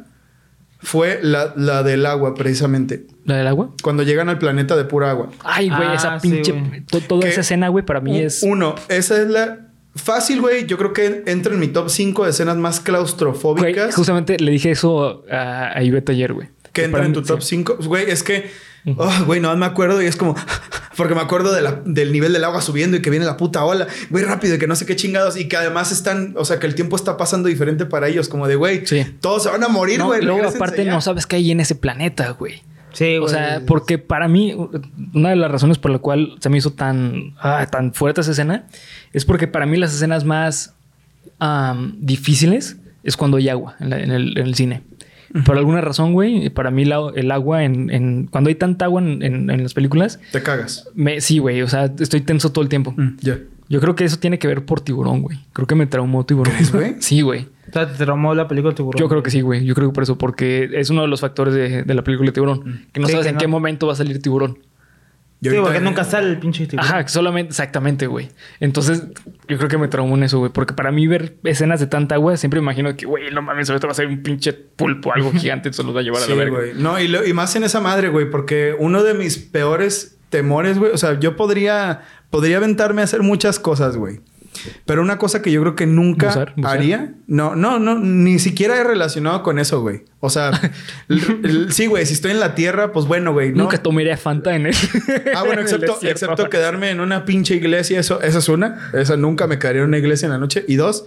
[0.79, 3.05] fue la, la del agua, precisamente.
[3.25, 3.71] ¿La del agua?
[3.81, 5.29] Cuando llegan al planeta de pura agua.
[5.43, 6.83] Ay, güey, Ah, esa sí, pinche.
[6.89, 8.43] to- toda esa escena, güey, para mí Un- es.
[8.43, 9.67] Uno, esa es la...
[9.95, 10.65] Fácil, güey.
[10.65, 13.93] Yo creo que entra en mi top 5 de escenas más claustrofóbicas.
[13.95, 16.49] justamente le dije eso a, a Ivette ayer, güey.
[16.73, 17.57] que entra en mí- tu top sí.
[17.57, 17.77] 5.
[17.85, 18.49] Güey, es que...
[18.97, 20.35] oh, güey, no me acuerdo y es como...
[20.95, 23.65] Porque me acuerdo de la- del nivel del agua subiendo y que viene la puta
[23.65, 23.87] ola.
[24.11, 25.35] Güey, rápido y que no sé qué chingados.
[25.37, 26.35] Y que además están...
[26.37, 28.29] O sea, que el tiempo está pasando diferente para ellos.
[28.29, 29.03] Como de, güey, Sí.
[29.19, 30.21] todos se van a morir, No, güey.
[30.21, 30.91] luego, aparte, ya.
[30.91, 32.61] no sabes qué hay en ese planeta, güey.
[32.91, 33.23] Sí, güey.
[33.23, 34.55] O sea, porque para mí,
[35.15, 38.29] una de las razones por la cual se me hizo tan, ah, tan fuerte esa
[38.29, 38.67] escena
[39.13, 40.75] es porque para mí las escenas más
[41.99, 44.83] difíciles es cuando hay agua en, la- en el, en el cine.
[45.45, 49.01] Por alguna razón, güey, para mí la- el agua en, en- Cuando hay tanta agua
[49.01, 50.87] en, en- en las películas, Te cagas.
[50.93, 52.93] me, sí, güey, o sea, estoy tenso todo el tiempo.
[52.95, 53.39] Mm, Ya.
[53.69, 55.39] Yo creo que eso tiene que ver por tiburón, güey.
[55.53, 56.53] Creo que me traumó tiburón.
[56.53, 56.95] ¿Crees, güey?
[56.99, 57.47] Sí, güey.
[57.69, 58.99] O sea, te traumó la película de Tiburón.
[58.99, 59.65] Yo creo que sí, güey.
[59.65, 62.27] Yo creo que por eso, porque es uno de los factores de, de la película
[62.27, 62.81] de tiburón.
[62.91, 63.39] Que no Sí, sabes que en no.
[63.39, 64.59] qué momento va a salir tiburón.
[65.51, 66.85] Sí, porque nunca sale el pinche tiburón.
[66.89, 68.29] Ajá, solamente, exactamente, güey.
[68.59, 69.03] Entonces,
[69.47, 70.51] yo creo que me traumó en eso, güey.
[70.51, 73.69] Porque para mí ver escenas de tanta agua, siempre me imagino que, güey, no mames,
[73.69, 76.27] ahorita va a ser un pinche pulpo, algo gigante, se los va a llevar a
[76.27, 76.57] la verga.
[76.57, 76.71] güey.
[76.75, 80.79] No, y, lo- y más en esa madre, güey, porque uno de mis peores temores,
[80.79, 84.19] güey, o sea, yo podría, podría aventarme a hacer muchas cosas, güey.
[84.85, 86.77] Pero una cosa que yo creo que nunca Bucear, bucear.
[86.77, 90.03] haría, no, no, no, ni siquiera he relacionado con eso, güey.
[90.19, 90.51] O sea,
[91.69, 93.51] sí, güey, si estoy en la tierra, pues bueno, güey.
[93.51, 93.63] ¿no?
[93.63, 94.75] Nunca tomaría Fanta en él.
[95.35, 98.91] Ah, bueno, en el excepto, excepto quedarme en una pinche iglesia, eso, esa es una.
[98.93, 100.63] Esa nunca me quedaría en una iglesia en la noche.
[100.67, 101.05] Y dos,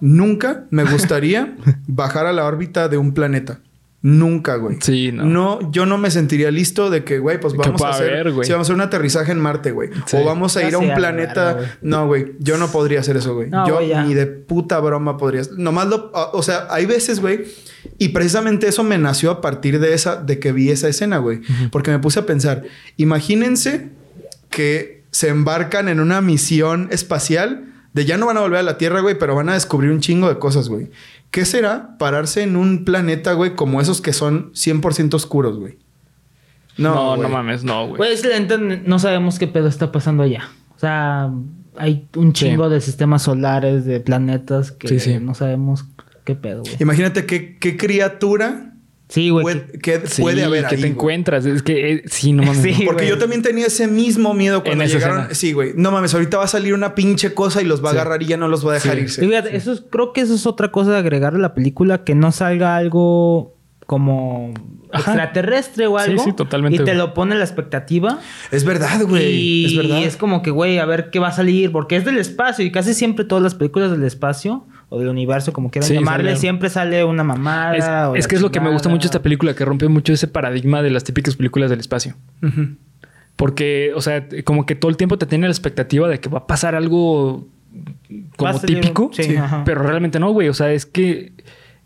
[0.00, 1.54] nunca me gustaría
[1.86, 3.60] bajar a la órbita de un planeta.
[4.04, 4.78] Nunca, güey.
[4.80, 5.24] Sí, no.
[5.24, 8.44] No, yo no me sentiría listo de que, güey, pues vamos a hacer, haber, güey.
[8.44, 9.90] sí, vamos a hacer un aterrizaje en Marte, güey.
[10.06, 10.16] Sí.
[10.16, 11.52] O vamos a Ya ir a un planeta.
[11.54, 11.66] güey.
[11.82, 13.48] no, güey, yo no podría hacer eso, güey.
[13.48, 15.42] No, yo güey, ni de puta broma podría.
[15.56, 17.44] Nomás lo, o o sea, hay veces, güey,
[17.98, 21.40] y precisamente eso me nació a partir de esa, de que vi esa escena, güey,
[21.70, 22.64] porque me puse a pensar,
[22.96, 23.90] imagínense
[24.50, 28.78] que se embarcan en una misión espacial de ya no van a volver a la
[28.78, 30.90] Tierra, güey, pero van a descubrir un chingo de cosas, güey.
[31.32, 35.78] ¿Qué será pararse en un planeta, güey, como esos que son 100% oscuros, güey?
[36.78, 37.30] No, no, güey.
[37.30, 37.96] mames, no, güey.
[37.96, 40.44] Pues la no sabemos qué pedo está pasando allá.
[40.76, 41.30] O sea,
[41.76, 45.18] hay un chingo de sistemas solares, de planetas que Sí, sí.
[45.20, 45.86] no sabemos
[46.24, 46.76] qué pedo, güey.
[46.80, 48.71] Imagínate qué, qué criatura
[49.12, 49.42] Sí, güey.
[49.44, 50.90] puede, que Sí, puede haber que ahí, te güey.
[50.92, 51.44] encuentras.
[51.44, 52.62] Es que eh, sí, no mames.
[52.62, 52.86] Sí, no.
[52.86, 53.08] Porque güey.
[53.10, 55.18] yo también tenía ese mismo miedo cuando En esa llegaron.
[55.20, 55.34] escena.
[55.34, 55.72] Sí, güey.
[55.76, 57.98] No mames, ahorita va a salir una pinche cosa y los va a Sí.
[57.98, 59.02] agarrar y ya no los va a dejar Sí.
[59.02, 59.24] irse.
[59.24, 62.04] Y fíjate, eso es- creo que eso es otra cosa de agregar a la película,
[62.04, 63.54] que no salga algo
[63.86, 64.54] como
[64.92, 65.12] Ajá.
[65.12, 66.24] extraterrestre o Sí, algo.
[66.24, 66.96] sí, totalmente, Y te güey.
[66.96, 68.18] lo pone la expectativa.
[68.50, 69.30] Es verdad, güey.
[69.34, 70.02] Y Es verdad.
[70.04, 72.72] es como que, güey, a ver qué va a salir, porque es del espacio y
[72.72, 76.40] casi siempre todas las películas del espacio o del universo, como quieran Sí, llamarle, sale-
[76.40, 77.76] siempre sale una mamada.
[77.76, 80.12] Es, o es que es lo que me gusta mucho esta película, que rompe mucho
[80.12, 82.14] ese paradigma de las típicas películas del espacio.
[83.36, 86.40] Porque, o sea, como que todo el tiempo te tiene la expectativa de que va
[86.40, 87.48] a pasar algo
[88.36, 89.10] como típico.
[89.14, 89.34] sí.
[89.64, 90.48] Pero realmente no, güey.
[90.48, 91.32] O sea, es que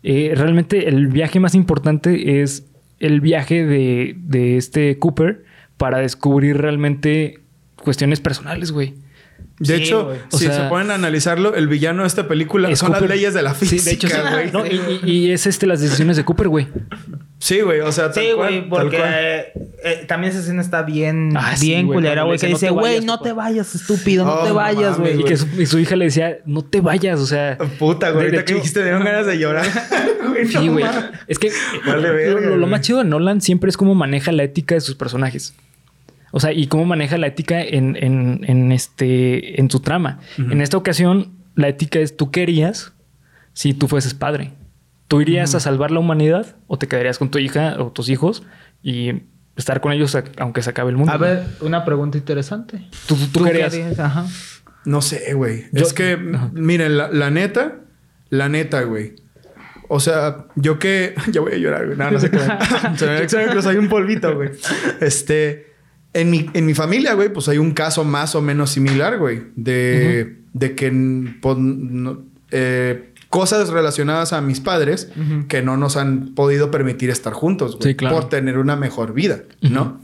[0.03, 2.65] eh, realmente el viaje más importante es
[2.99, 5.45] el viaje de, de este Cooper
[5.77, 7.39] para descubrir realmente
[7.81, 8.95] cuestiones personales, güey.
[9.59, 10.13] De Sí, hecho.
[10.31, 13.01] O si sea- se ponen a analizarlo, el villano de esta película Es son las
[13.01, 14.15] leyes de la Sí, física, de hecho, sí.
[14.31, 14.51] güey.
[14.51, 14.63] No,
[15.07, 16.67] y, es este las decisiones de Cooper, güey.
[17.39, 19.11] Sí, güey, o sea, tal Sí, güey, tal porque cual.
[19.13, 22.37] eh, también esa escena está bien, Ah, bien güey, culera, güey.
[22.37, 23.23] Que dice, dice, "No te güey, no papá".
[23.23, 25.19] te vayas, estúpido, no Oh, te vayas, güey.
[25.21, 27.57] Y que su, y su hija le decía, no te vayas, o sea.
[27.79, 29.65] Puta, güey, ahorita que dijiste, me dieron ganas de llorar.
[30.27, 30.57] Güey, Sí.
[31.27, 31.51] Es que
[31.85, 34.81] Vale, lo- verga, lo, más chido de Nolan siempre es cómo maneja la ética de
[34.81, 35.55] sus personajes.
[36.37, 40.19] O sea, y cómo maneja la ética en, en, en este, en su trama.
[40.37, 42.93] En esta ocasión, la ética es tú querías
[43.53, 44.51] si tú fueses padre.
[45.07, 48.43] ¿Tú irías a salvar la humanidad o te quedarías con tu hija o tus hijos
[48.83, 49.23] y
[49.55, 51.11] estar con ellos aunque se acabe el mundo?
[51.11, 52.83] A ver, una pregunta interesante.
[53.07, 53.73] tú, tú, tú ¿Tú querías.
[53.73, 53.97] querías?
[53.99, 54.27] Ajá.
[54.85, 55.63] No sé, güey.
[55.73, 56.51] Yo- Es que, Ajá.
[56.53, 57.77] miren, la, la neta,
[58.29, 59.15] la neta, güey.
[59.89, 61.15] O sea, yo que...
[61.31, 61.97] Ya voy a llorar, güey.
[61.97, 62.37] No, no sé qué.
[63.27, 64.51] Se me ahí un polvito, güey.
[65.01, 65.65] Este...
[66.19, 69.43] En mi, en mi familia, güey, pues hay un caso más o menos similar, güey.
[69.55, 70.91] De, de que...
[71.41, 75.09] pues, no- eh, cosas relacionadas a mis padres
[75.49, 77.91] que no nos han podido permitir estar juntos, güey.
[77.91, 78.15] Sí, claro.
[78.15, 79.99] Por tener una mejor vida, ¿no?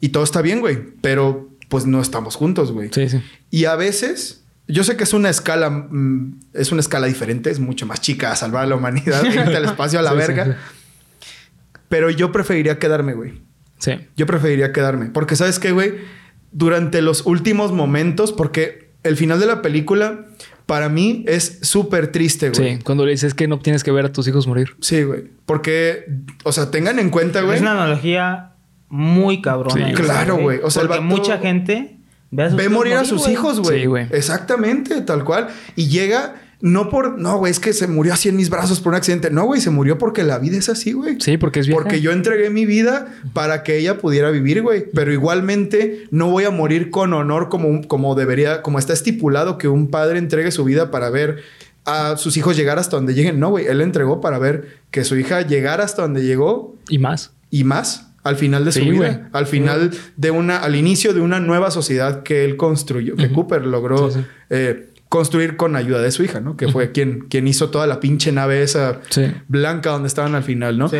[0.00, 0.78] Y todo está bien, güey.
[1.02, 2.88] Pero pues no estamos juntos, güey.
[2.92, 3.22] Sí, sí.
[3.50, 7.60] Y a veces, yo sé que es una escala, mm, es una escala diferente, es
[7.60, 10.56] mucho más chica a salvar a la humanidad, irte al espacio a la Sí, verga.
[11.88, 13.34] Pero yo preferiría quedarme, güey.
[13.78, 13.92] Sí.
[14.16, 15.06] Yo preferiría quedarme.
[15.06, 15.94] Porque, ¿sabes qué, güey?
[16.52, 20.24] Durante los últimos momentos, porque el final de la película,
[20.64, 22.76] para mí, es súper triste, güey.
[22.76, 24.74] Sí, cuando le dices que no tienes que ver a tus hijos morir.
[24.80, 25.24] Sí, güey.
[25.44, 26.06] Porque,
[26.44, 27.56] o sea, tengan en cuenta, güey.
[27.56, 28.52] Es una analogía
[28.88, 29.88] muy cabrona.
[29.88, 29.94] Sí.
[29.94, 30.60] Claro, güey.
[30.62, 31.98] O sea, el vato- mucha gente
[32.30, 33.80] ve a sus Ve hijos morir a sus hijos, güey.
[33.80, 34.06] Sí, güey.
[34.10, 35.48] Exactamente, tal cual.
[35.76, 36.34] Y llega,
[36.66, 39.30] no por, no, güey, es que se murió así en mis brazos por un accidente.
[39.30, 41.16] No, güey, se murió porque la vida es así, güey.
[41.20, 41.80] Sí, porque es vieja.
[41.80, 44.84] Porque yo entregué mi vida para que ella pudiera vivir, güey.
[44.92, 49.68] Pero igualmente no voy a morir con honor como, como debería, como está estipulado que
[49.68, 51.44] un padre entregue su vida para ver
[51.84, 53.38] a sus hijos llegar hasta donde lleguen.
[53.38, 57.30] No, güey, él entregó para ver que su hija llegara hasta donde llegó Y más.
[57.48, 61.38] y más al final de su vida, al final de una, al inicio de una
[61.38, 63.30] nueva sociedad que él construyó, que.
[63.30, 64.18] Cooper logró sí.
[64.50, 66.56] eh, construir con ayuda de su hija, ¿no?
[66.56, 69.26] Que fue quien, quien hizo toda la pinche nave esa Sí.
[69.48, 70.88] blanca donde estaban al final, ¿no?
[70.88, 70.98] Sí.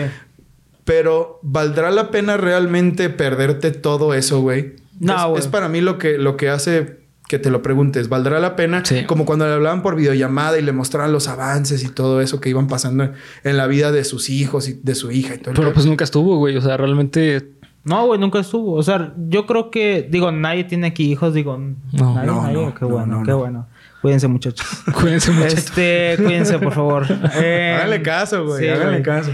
[0.84, 4.74] Pero ¿valdrá la pena realmente perderte todo eso, güey?
[5.00, 5.38] No, es, güey.
[5.40, 8.08] es para mí lo que, lo que hace que te lo preguntes.
[8.08, 8.84] ¿Valdrá la pena?
[8.84, 9.04] Sí.
[9.04, 12.48] Como cuando le hablaban por videollamada y le mostraban los avances y todo eso que
[12.50, 15.50] iban pasando en, en la vida de sus hijos y de su hija y todo.
[15.50, 15.74] el Pero rollo.
[15.74, 16.56] pues nunca estuvo, güey.
[16.56, 17.50] O sea, realmente.
[17.82, 18.74] No, güey, nunca estuvo.
[18.74, 21.58] O sea, yo creo que, digo, nadie tiene aquí hijos, digo,
[21.92, 22.14] No.
[22.14, 22.54] nadie, No, nadie.
[22.54, 23.38] no, qué no, bueno, no, qué no.
[23.38, 23.66] bueno.
[24.06, 24.64] Cuídense, muchachos.
[25.00, 25.48] Cuídense mucho.
[25.48, 27.06] este, cuídense, por favor.
[27.34, 28.62] Eh, Háganle caso, güey.
[28.62, 29.02] sí, háganle güey.
[29.02, 29.32] caso.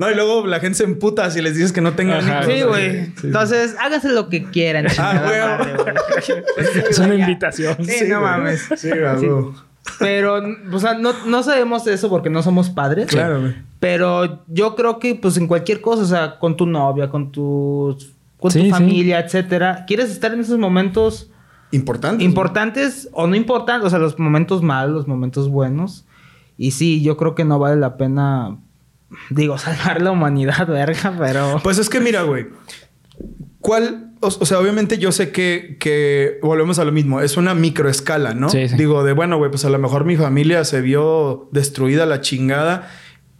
[0.00, 2.42] No, y luego la gente se emputa si les dices que no tengan Ajá.
[2.44, 3.06] Sí, güey.
[3.06, 3.26] Sí, sí.
[3.28, 4.86] Entonces, hágase lo que quieran.
[4.98, 6.34] Ah, güey.
[6.90, 7.76] Es una invitación.
[7.84, 8.30] Sí, no güey.
[8.30, 8.68] mames.
[8.76, 9.44] Sí, güey.
[10.00, 10.40] Pero,
[10.72, 13.06] o sea, no, no sabemos eso porque no somos padres.
[13.06, 13.54] Claro, güey.
[13.80, 18.12] Pero yo creo que, pues, en cualquier cosa, o sea, con tu novia, con tus...
[18.38, 18.70] Con Sí, tu sí.
[18.70, 19.84] familia, etcétera.
[19.86, 21.30] ¿Quieres estar en esos momentos
[21.70, 22.24] Importante.
[22.24, 23.86] importantes o no importantes?
[23.86, 26.06] O sea, los momentos malos, los momentos buenos.
[26.56, 28.58] Y sí, yo creo que no vale la pena...
[29.30, 31.60] Digo, salvar la humanidad, verga, pero...
[31.62, 32.46] Pues es que mira, güey.
[33.60, 34.12] ¿Cuál?
[34.20, 37.20] O, o sea, obviamente yo sé que, que volvemos a lo mismo.
[37.20, 38.48] Es una microescala, ¿no?
[38.48, 38.76] Sí, sí.
[38.76, 42.90] Digo, de bueno, güey, pues a lo mejor mi familia se vio destruida la chingada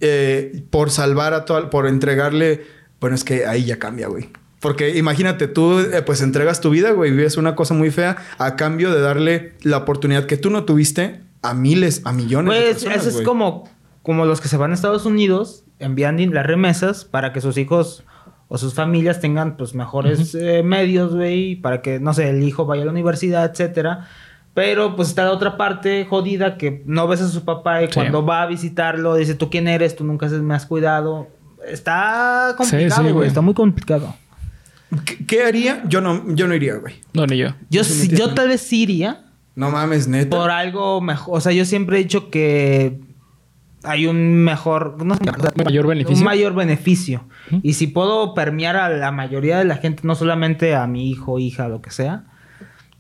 [0.00, 2.64] eh, por salvar a toda, por entregarle.
[3.00, 4.30] Bueno, es que ahí ya cambia, güey.
[4.60, 8.56] Porque imagínate, tú eh, pues entregas tu vida, güey, vives una cosa muy fea a
[8.56, 12.72] cambio de darle la oportunidad que tú no tuviste a miles, a millones de Pues
[12.74, 12.96] personas.
[12.98, 13.24] eso es güey.
[13.24, 13.68] como,
[14.02, 18.02] como los que se van a Estados Unidos, envían las remesas para que sus hijos
[18.48, 22.66] o sus familias tengan pues mejores eh, medios, güey, para que, no sé, el hijo
[22.66, 24.08] vaya a la universidad, etcétera.
[24.54, 27.92] Pero pues está la otra parte jodida que no ves a su papá y Sí.
[27.94, 29.94] cuando va a visitarlo dice, ¿tú quién eres?
[29.94, 31.28] Tú nunca me has cuidado.
[31.64, 33.12] Está complicado, sí, güey.
[33.12, 33.28] güey.
[33.28, 34.14] está muy complicado.
[35.04, 35.82] ¿Qué, qué haría?
[35.88, 36.94] Yo no, yo no iría, güey.
[37.12, 37.48] No, ni yo.
[37.70, 39.24] Yo, sí- yo tal vez sí iría.
[39.54, 40.36] No mames, neta.
[40.36, 41.36] por algo mejor.
[41.36, 43.00] O sea, yo siempre he dicho que
[43.82, 45.04] hay un mejor.
[45.04, 45.22] No sé,
[45.64, 46.16] Mayor beneficio.
[46.18, 47.24] Un mayor beneficio.
[47.62, 51.38] Y si puedo permear a la mayoría de la gente, no solamente a mi hijo,
[51.38, 52.24] hija, lo que sea,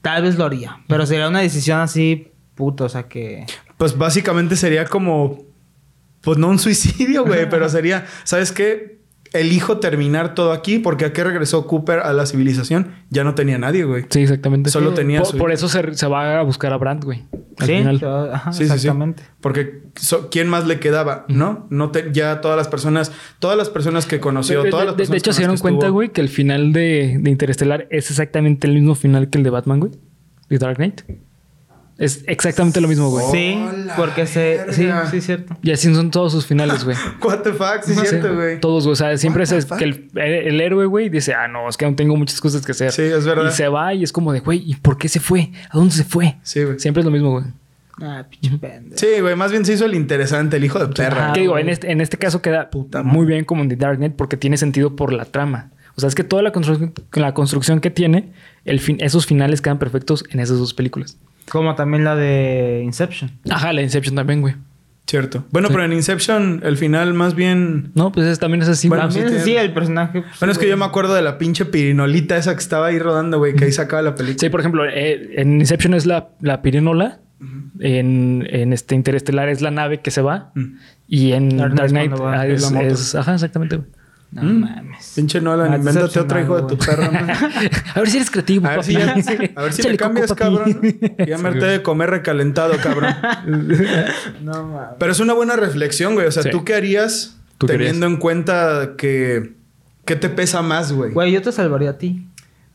[0.02, 0.78] tal vez lo haría.
[0.88, 3.46] Pero sería una decisión así, puto, o sea que.
[3.76, 5.44] Pues básicamente sería como,
[6.22, 8.97] pues no un suicidio, güey, pero sería, ¿sabes qué?
[9.32, 13.58] Elijo terminar todo aquí porque a qué regresó Cooper a la civilización ya no tenía
[13.58, 14.06] nadie, güey.
[14.08, 14.70] Sí, exactamente.
[14.70, 15.54] Solo tenía Por, su por hija.
[15.54, 17.24] eso se, se va a buscar a Brandt, güey.
[17.58, 17.98] Al sí, final.
[18.00, 18.74] se va- ajá, Sí, sí, sí.
[18.74, 19.22] exactamente.
[19.40, 21.24] Porque so- ¿quién más le quedaba?
[21.28, 21.66] ¿No?
[21.70, 24.96] No te- ya todas las personas, todas las personas que conoció, De, todas de- las
[24.96, 27.30] de- de personas hecho, con se dieron cuenta, estuvo- güey, que el final de, de
[27.30, 29.92] Interestelar es exactamente el mismo final que el de Batman, güey.
[30.48, 31.02] De Dark Knight.
[31.98, 33.26] Es exactamente lo mismo, güey.
[33.32, 33.58] Sí,
[33.96, 34.72] porque se...
[34.72, 35.56] Sí, sí, cierto.
[35.62, 36.96] Y así son todos sus finales, güey.
[37.24, 38.00] What the fuck, sí, Sí.
[38.06, 38.60] cierto, güey.
[38.60, 38.92] Todos, güey.
[38.92, 39.78] O sea, siempre es fuck?
[39.78, 42.70] que el, el héroe, güey, dice, ah, no, es que aún tengo muchas cosas que
[42.70, 42.92] hacer.
[42.92, 43.50] Sí, es verdad.
[43.50, 45.50] Y se va y es como de, güey, ¿y por qué se fue?
[45.70, 46.36] ¿A dónde se fue?
[46.44, 46.78] Sí, güey.
[46.78, 47.44] Siempre es lo mismo, güey.
[48.00, 48.96] Ah, pinche pendejo.
[48.96, 51.30] Sí, güey, más bien se hizo el interesante, el hijo de perra.
[51.30, 53.74] Ah, que digo, en este, en este caso queda Puta muy bien como en The
[53.76, 55.72] Dark Knight porque tiene sentido por la trama.
[55.96, 58.32] O sea, es que toda la, constru- la construcción que tiene,
[58.64, 61.18] el fin, esos finales quedan perfectos en esas dos películas.
[61.50, 63.30] Como también la de Inception.
[63.50, 64.54] Ajá, la Inception también, güey.
[65.06, 65.44] Cierto.
[65.50, 67.92] Bueno, pero en Inception, el final más bien.
[67.94, 69.04] No, pues es- también es así, Bueno.
[69.04, 70.20] También sí sí, tiene- el personaje...
[70.20, 70.70] pues, Bueno, es que güey.
[70.70, 73.72] yo me acuerdo de la pinche pirinolita esa que estaba ahí rodando, güey, que ahí
[73.72, 74.38] sacaba la película.
[74.40, 77.20] Sí, por ejemplo, eh, en Inception es la, la pirinola.
[77.80, 80.52] En, en este Interestelar es la nave que se va.
[81.06, 82.86] Y en Dark Knight ah, es, la moto.
[82.86, 83.88] es- Ajá, exactamente, güey.
[84.30, 84.60] No Mm.
[84.60, 85.12] mames.
[85.16, 87.30] Pinche Nolan, invéntate otro hijo de tu man.
[87.94, 89.14] A ver si eres creativo, A ver si, ya, a
[89.62, 90.78] ver si Échale le cambias, cabrón.
[91.26, 93.14] Ya me harté de comer recalentado, cabrón.
[94.42, 94.88] No mames.
[94.98, 96.26] Pero es una buena reflexión, güey.
[96.26, 96.50] O sea, Sí.
[96.50, 99.54] ¿tú qué harías ¿Tú qué teniendo en cuenta que...
[100.04, 101.10] ¿Qué te pesa más, güey?
[101.12, 102.26] Güey, yo te salvaría a ti.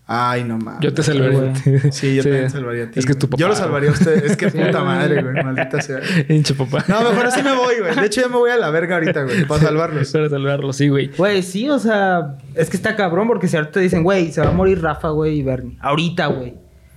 [0.06, 0.82] Ay, no mames.
[0.82, 1.40] Yo te salvaría.
[1.40, 1.92] güey.
[1.92, 3.00] Sí, yo también salvaría a ti.
[3.00, 3.40] Es que tu papá.
[3.40, 4.26] Yo lo salvaría a usted.
[4.26, 5.44] Es que puta madre, güey.
[5.44, 6.00] Maldita sea.
[6.28, 6.84] Hinche papá.
[6.88, 7.96] No, mejor así me voy, güey.
[7.96, 9.46] De hecho, ya me voy a la verga ahorita, güey.
[9.46, 10.12] Para salvarlos.
[10.12, 11.08] Para salvarlo, sí, güey.
[11.16, 14.42] Güey, sí, o sea, es que está cabrón porque si ahorita te dicen, güey, se
[14.42, 15.78] va a morir Rafa, güey, y Bernie.
[15.80, 16.56] Ahorita, güey.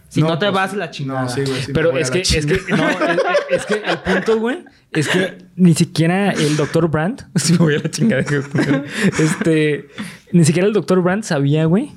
[0.09, 1.23] Si no, te pues, vas la chingada.
[1.23, 1.63] No, sí, güey.
[1.63, 2.99] sí Pero es que, es que, no, es,
[3.51, 7.75] es que el punto, güey, es que ni siquiera el doctor Brandt, si me voy
[7.77, 8.25] a la chingada,
[9.19, 9.89] este,
[10.33, 11.93] ni siquiera el doctor Brandt sabía, güey,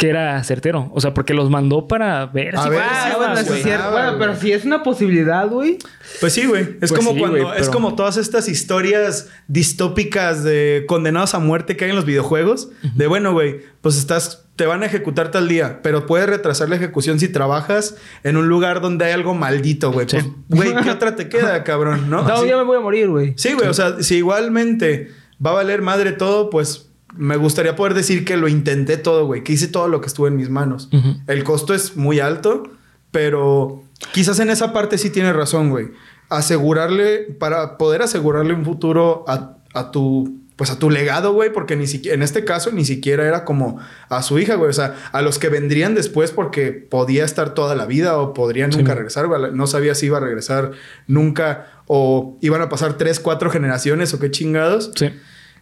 [0.00, 0.90] que era certero.
[0.94, 3.62] O sea, porque los mandó para ver A si ver, Ah, sí, bueno, eso es
[3.62, 3.90] cierto.
[3.92, 5.76] Bueno, pero si es una posibilidad, güey.
[6.20, 6.62] Pues sí, güey.
[6.80, 11.76] Es Pues como sí, cuando es como todas estas historias distópicas de condenados a muerte
[11.76, 12.70] que hay en los videojuegos.
[12.94, 16.76] De bueno, güey, pues estás, te van a ejecutar tal día, pero puedes retrasar la
[16.76, 20.06] ejecución si trabajas en un lugar donde hay algo maldito, güey.
[20.08, 20.16] Sí.
[20.48, 22.08] Pues, güey, ¿qué otra te queda, cabrón?
[22.08, 23.34] No, No, Así- me voy a morir, güey.
[23.36, 23.68] Sí, güey.
[23.68, 25.10] O sea, si igualmente
[25.44, 29.42] va a valer madre todo, pues me gustaría poder decir que lo intenté todo, güey.
[29.44, 30.88] Que hice todo lo que estuvo en mis manos.
[30.92, 31.16] Ujú.
[31.26, 32.62] El costo es muy alto,
[33.10, 35.88] pero quizás en esa parte sí tienes razón, güey.
[36.28, 41.74] Asegurarle, para poder asegurarle un futuro a, a tu, pues a tu legado, güey, porque
[41.76, 44.70] ni siquiera, en este caso ni siquiera era como a su hija, güey.
[44.70, 48.68] O sea, a los que vendrían después porque podía estar toda la vida o podría
[48.68, 48.96] nunca Sí.
[48.96, 49.40] regresar, güey.
[49.52, 50.70] No sabía si iba a regresar
[51.08, 54.92] nunca o iban a pasar tres, cuatro generaciones o qué chingados.
[54.94, 55.10] Sí.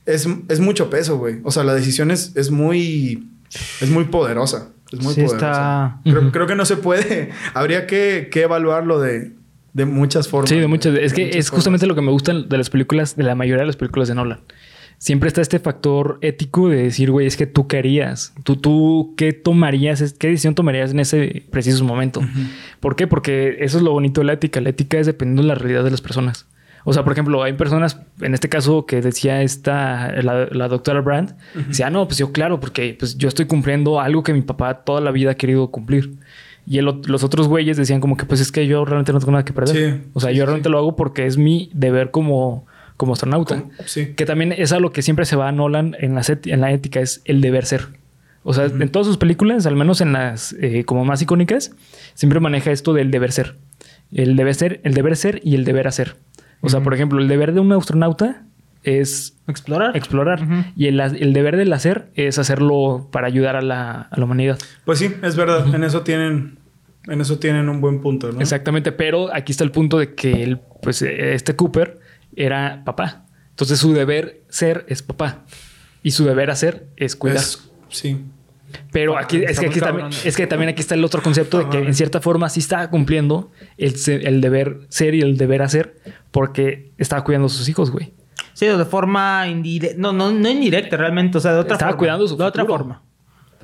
[0.08, 1.36] Es, es mucho peso, güey.
[1.44, 3.28] O sea, la decisión es, es muy...
[3.80, 4.70] Es muy poderosa.
[4.92, 6.00] Es muy Sí poderosa.
[6.04, 7.30] está- Creo, que no se puede...
[7.54, 9.32] Habría que, que evaluarlo de,
[9.74, 10.48] de muchas formas.
[10.50, 10.94] Sí, de muchas.
[10.96, 13.60] Es que muchas es justamente lo que me gusta de las películas, de la mayoría
[13.62, 14.40] de las películas de Nolan.
[15.00, 18.34] Siempre está este factor ético de decir, güey, es que tú qué harías.
[18.42, 20.12] Tú, tú, ¿qué tomarías?
[20.14, 22.20] ¿Qué decisión tomarías en ese preciso momento?
[22.80, 23.06] ¿Por qué?
[23.06, 24.60] Porque eso es lo bonito de la ética.
[24.60, 26.46] La ética es dependiendo de la realidad de las personas.
[26.84, 31.00] O sea, por ejemplo, hay personas, en este caso que decía esta, la, la doctora
[31.00, 31.32] Brandt,
[31.68, 34.74] decía, "Ah, no, pues yo claro, porque pues yo estoy cumpliendo algo que mi papá
[34.84, 36.14] toda la vida ha querido cumplir.
[36.66, 39.32] Y el los otros güeyes decían como que pues es que yo realmente no tengo
[39.32, 39.74] nada que perder.
[39.76, 43.14] Sí, o sea, sí, yo sí, realmente lo hago porque es mi deber como, como
[43.14, 43.56] astronauta.
[43.56, 43.70] Como-.
[44.16, 46.60] Que también es a lo que siempre se va a Nolan en la, set- en
[46.60, 47.86] la ética, es el deber ser.
[48.44, 51.72] O sea, en todas sus películas, al menos en las eh, como más icónicas,
[52.14, 53.56] siempre maneja esto del deber ser.
[54.12, 56.16] El deber ser, el deber ser y el deber hacer.
[56.60, 58.42] O sea, por ejemplo, el deber de un astronauta
[58.82, 59.96] es Explorar.
[59.96, 64.24] explorar y el, el deber del hacer es hacerlo para ayudar a la, a la
[64.24, 64.58] humanidad.
[64.84, 65.74] Pues sí, es verdad.
[65.74, 66.58] En eso tienen...
[67.06, 68.40] En eso tienen un buen punto, ¿no?
[68.40, 71.98] Exactamente, pero aquí está el punto de que el, pues, eh, este Cooper
[72.36, 73.24] era papá.
[73.50, 75.44] Entonces su deber ser es papá
[76.02, 77.38] y su deber hacer es cuidar.
[77.38, 78.20] Es- sí.
[78.92, 80.20] Pero aquí Está es que aquí también, cabrón.
[80.24, 82.90] es que también aquí está el otro concepto de que en cierta forma sí estaba
[82.90, 85.96] cumpliendo el, deber ser y el deber hacer
[86.30, 88.12] porque estaba cuidando a sus hijos, güey.
[88.54, 89.96] Sí, de forma indirecta.
[90.00, 91.38] No, no, no indirecta realmente.
[91.38, 91.98] O sea, de otra Estaba forma.
[91.98, 93.02] cuidando su De otra forma.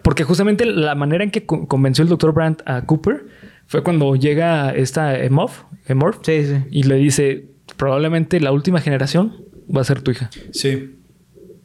[0.02, 3.24] Porque justamente la manera en que co- convenció el doctor Brandt a Cooper
[3.66, 6.56] fue cuando llega esta Emorph, Emorph Sí, sí.
[6.70, 9.34] y le dice, probablemente la última generación
[9.74, 10.30] va a ser tu hija.
[10.52, 10.96] Sí.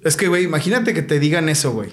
[0.03, 1.89] Es que, güey, imagínate que te digan eso, güey.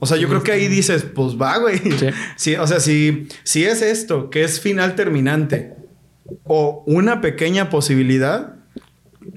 [0.00, 1.78] O sea, yo creo que ahí dices, pues va, güey.
[1.78, 2.06] Sí.
[2.36, 5.74] Sí, o sea, si, si es esto, que es final terminante,
[6.44, 8.54] o una pequeña posibilidad,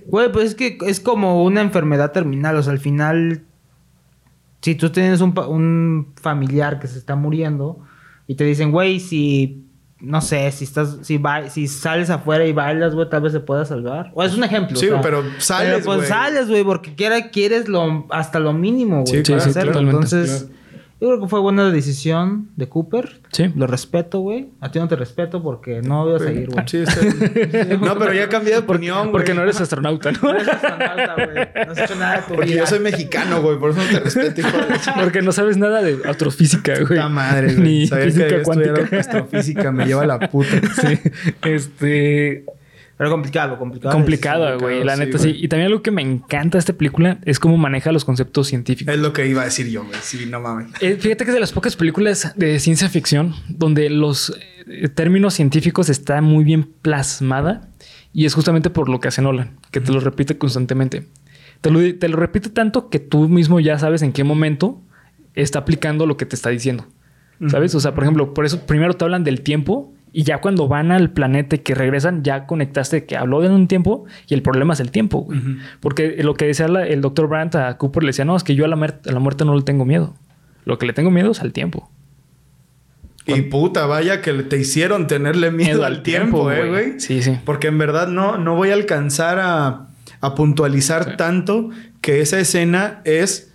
[0.07, 2.55] Güey, pues es que es como una enfermedad terminal.
[2.57, 3.43] O sea, al final,
[4.61, 7.79] si tú tienes un, un familiar que se está muriendo
[8.27, 9.66] y te dicen, güey, si,
[9.99, 13.39] no sé, si estás, si, ba- si sales afuera y bailas, güey, tal vez se
[13.39, 14.11] pueda salvar.
[14.13, 14.75] O es un ejemplo.
[14.77, 16.07] Sí, o sea, pero sales, pues güey.
[16.09, 19.25] sales, güey, porque quiera, quieres lo, hasta lo mínimo, güey.
[19.25, 20.47] Sí, Entonces,
[20.99, 23.21] Yo creo que fue buena decisión de Cooper.
[23.31, 23.51] Sí.
[23.55, 24.47] Lo respeto, güey.
[24.61, 26.67] A ti no te respeto porque no voy a seguir, güey.
[26.67, 26.83] Sí,
[27.51, 27.81] bien.
[27.81, 29.11] No, pero ya cambié de opinión, güey.
[29.11, 30.19] Porque no eres astronauta, ¿no?
[30.23, 31.65] No eres astronauta, güey.
[31.67, 32.59] No has hecho nada de tu Porque vida.
[32.61, 33.59] yo soy mexicano, güey.
[33.59, 36.87] Por eso no te respeto, hijo de la Porque no sabes nada de astrofísica, güey.
[36.87, 37.63] puta madre, güey.
[37.83, 38.43] Ni que física estudiado
[38.75, 38.99] cuántica.
[38.99, 39.71] astrofísica.
[39.71, 40.49] Me lleva la puta.
[40.81, 40.99] Sí.
[41.43, 42.43] Este.
[42.97, 43.93] Pero complicado, complicado.
[43.93, 44.83] Complicado, güey.
[44.83, 45.35] La sí, neta, sí.
[45.37, 48.93] Y también algo que me encanta de esta película es cómo maneja los conceptos científicos.
[48.93, 49.99] Es lo que iba a decir yo, güey.
[50.01, 50.69] Sí, no mames.
[50.81, 55.35] Eh, fíjate que es de las pocas películas de ciencia ficción donde los eh, términos
[55.35, 57.69] científicos están muy bien plasmada
[58.13, 61.07] y es justamente por lo que hace Nolan, que te lo repite constantemente.
[61.61, 64.81] Te lo, te lo repite tanto que tú mismo ya sabes en qué momento
[65.35, 66.87] está aplicando lo que te está diciendo.
[67.47, 67.75] ¿Sabes?
[67.75, 70.91] O sea, por ejemplo, por eso primero te hablan del tiempo y ya cuando van
[70.91, 74.73] al planeta y que regresan, ya conectaste que habló de un tiempo y el problema
[74.73, 75.39] es el tiempo, güey.
[75.79, 78.55] Porque lo que decía la- el doctor Brandt a Cooper le decía, no, es que
[78.55, 80.15] yo a la, a la muerte no le tengo miedo.
[80.65, 81.91] Lo que le tengo miedo es al tiempo.
[83.27, 86.99] Y puta, vaya que te hicieron tenerle miedo, al tiempo, eh, güey.
[86.99, 87.37] Sí, sí.
[87.45, 89.87] Porque en verdad no, no voy a alcanzar a,
[90.21, 91.11] a puntualizar Sí.
[91.17, 91.69] tanto
[92.01, 93.53] que esa escena es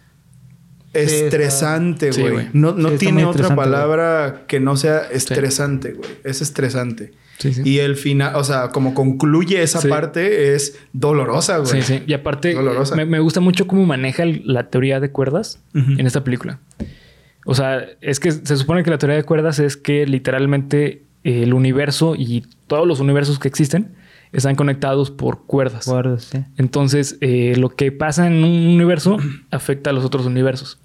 [0.94, 2.48] estresante, güey.
[2.52, 6.10] no no Sí, tiene otra palabra que no sea estresante, güey.
[6.24, 7.12] Es estresante.
[7.38, 7.62] Sí, sí.
[7.64, 9.88] Y el final, o sea, como concluye esa Sí.
[9.88, 11.82] parte es dolorosa, güey.
[11.82, 12.02] Sí, sí.
[12.06, 12.94] Y aparte, Dolorosa.
[12.94, 16.60] me, me gusta mucho cómo maneja la teoría de cuerdas en esta película.
[17.44, 21.42] O sea, es que se supone que la teoría de cuerdas es que literalmente eh,
[21.42, 23.94] el universo y todos los universos que existen
[24.30, 25.86] están conectados por cuerdas.
[25.86, 26.44] Guarda, sí.
[26.56, 29.16] Entonces, eh, lo que pasa en un universo
[29.50, 30.78] afecta a los otros universos.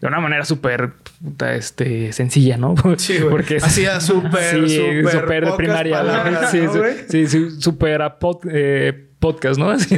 [0.00, 2.74] De una manera súper puta, este, sencilla, ¿no?
[2.98, 3.30] Sí, güey.
[3.30, 5.96] Porque es- Hacía súper, Sí, súper súper de primaria.
[5.98, 6.94] palabras, sí, ¿no, sí, güey?
[7.08, 9.70] sí, sí, súper a pod- eh, podcast, ¿no?
[9.72, 9.96] Así.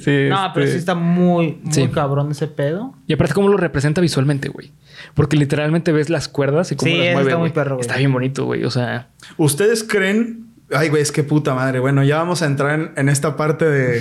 [0.00, 1.88] Sí, No, pero este, sí está muy, muy sí.
[1.88, 2.94] cabrón ese pedo.
[3.06, 4.72] Y aparte, cómo lo representa visualmente, güey.
[5.14, 7.28] Porque literalmente ves las cuerdas y cómo Sí, las mueve.
[7.30, 7.80] está muy perro, güey.
[7.80, 8.64] Está bien bonito, güey.
[8.64, 9.08] O sea,
[9.38, 10.46] ¿Ustedes creen?
[10.72, 11.78] Ay, güey, es que puta madre.
[11.80, 14.00] Bueno, ya vamos a entrar en, en esta parte de-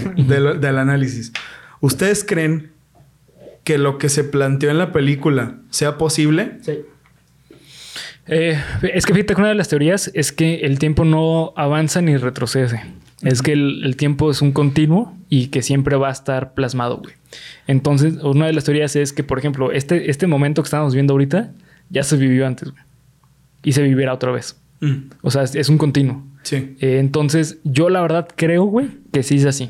[0.59, 1.31] del análisis.
[1.79, 2.73] ¿Ustedes creen
[3.63, 6.57] que lo que se planteó en la película sea posible?
[6.61, 6.79] Sí.
[8.27, 8.61] eh,
[8.93, 12.15] es que fíjate que una de las teorías es que el tiempo no avanza ni
[12.17, 12.81] retrocede.
[13.21, 16.97] Es que el, el tiempo es un continuo y que siempre va a estar plasmado,
[16.97, 17.13] güey.
[17.67, 21.13] Entonces, una de las teorías es que, por ejemplo, este, este momento que estamos viendo
[21.13, 21.51] ahorita
[21.89, 22.81] ya se vivió antes, güey.
[23.61, 24.57] Y se vivirá otra vez.
[24.79, 26.23] Mm, O sea, es, es un continuo.
[26.43, 26.77] sí.
[26.79, 29.69] Eh, entonces, yo la verdad creo, güey, que sí es así.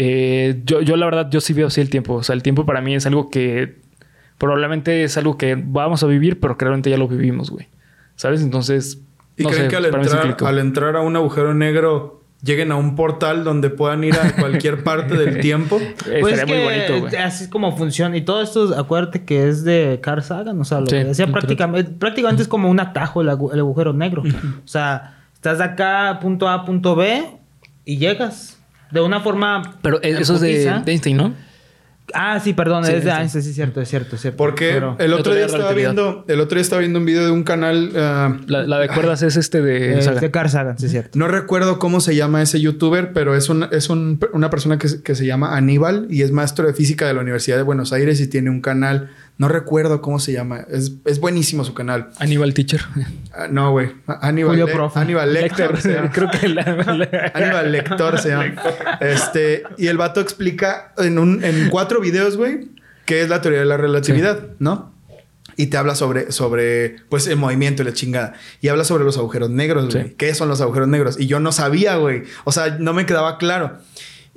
[0.00, 2.14] Eh, yo, yo la verdad, yo sí veo así el tiempo.
[2.14, 3.78] O sea, el tiempo para mí es algo que
[4.38, 7.66] probablemente es algo que vamos a vivir, pero que realmente ya lo vivimos, güey.
[8.14, 8.42] ¿Sabes?
[8.42, 9.00] Entonces,
[9.36, 12.76] ¿Y no creen sé, que al entrar, al entrar a un agujero negro lleguen a
[12.76, 15.78] un portal donde puedan ir a cualquier parte del tiempo?
[15.80, 17.22] Eh, Pues estaría es muy que bonito, güey.
[17.22, 18.16] así es como funciona.
[18.16, 20.60] Y todo esto, acuérdate que es de Carl Sagan.
[20.60, 23.58] O sea, lo Sí, que decía prácticamente, prácticamente es como un atajo el, agu- el
[23.58, 24.22] agujero negro.
[24.22, 27.24] O sea, estás de acá, punto A, punto B,
[27.84, 28.57] y llegas.
[28.90, 29.76] De una forma.
[29.82, 31.34] Pero eh, eso es de, Einstein, ¿no?
[32.14, 33.10] Ah, sí, perdón, Sí, es de.
[33.10, 34.38] Einstein, sí, cierto, es cierto, es cierto.
[34.38, 37.30] Porque Pero- el otro día estaba viendo, el otro día estaba viendo un video de
[37.30, 40.20] un canal, ah, La, la de cuerdas es este de eh, es Sagan.
[40.22, 41.18] de Carl Sagan, sí, es cierto.
[41.18, 44.88] no recuerdo cómo se llama ese youtuber, pero es, un- es un- una persona que,
[44.88, 47.92] se- que se llama Aníbal y es maestro de física de la Universidad de Buenos
[47.92, 52.10] Aires y tiene un canal, no recuerdo cómo se llama, es, es buenísimo su canal.
[52.18, 52.80] Aníbal Teacher.
[53.32, 54.98] Ah, no, güey, Aníbal, Julio Le- Profe.
[54.98, 55.80] Aníbal Lector.
[55.80, 56.10] se llama.
[56.12, 58.52] Creo que la, la- Aníbal Lector se llama.
[59.00, 62.68] Este, y el vato explica en, un, en cuatro videos, güey,
[63.04, 64.92] qué es la teoría de la relatividad, ¿no?
[65.56, 68.34] Y te habla sobre, sobre, pues, el movimiento y la chingada.
[68.60, 70.08] Y habla sobre los agujeros negros, güey.
[70.10, 70.14] Sí.
[70.16, 71.18] ¿Qué son los agujeros negros?
[71.18, 72.22] Y yo no sabía, güey.
[72.44, 73.78] O sea, no me quedaba claro.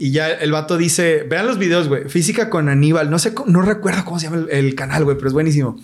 [0.04, 2.10] Y ya el vato dice, vean los videos, güey.
[2.10, 3.12] Física con Aníbal.
[3.12, 5.80] No sé, cómo- no recuerdo cómo se llama el, el canal, güey, pero es buenísimo.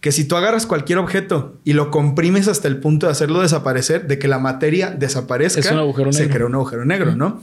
[0.00, 4.08] Que si tú agarras cualquier objeto y lo comprimes hasta el punto de hacerlo desaparecer,
[4.08, 7.42] de que la materia desaparezca, Es un agujero se crea un agujero negro, ¿no?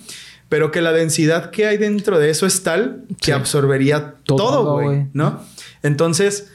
[0.49, 3.31] Pero que la densidad que hay dentro de eso es tal que Sí.
[3.31, 5.05] absorbería Todo, güey.
[5.13, 5.41] ¿no?
[5.83, 6.49] Entonces,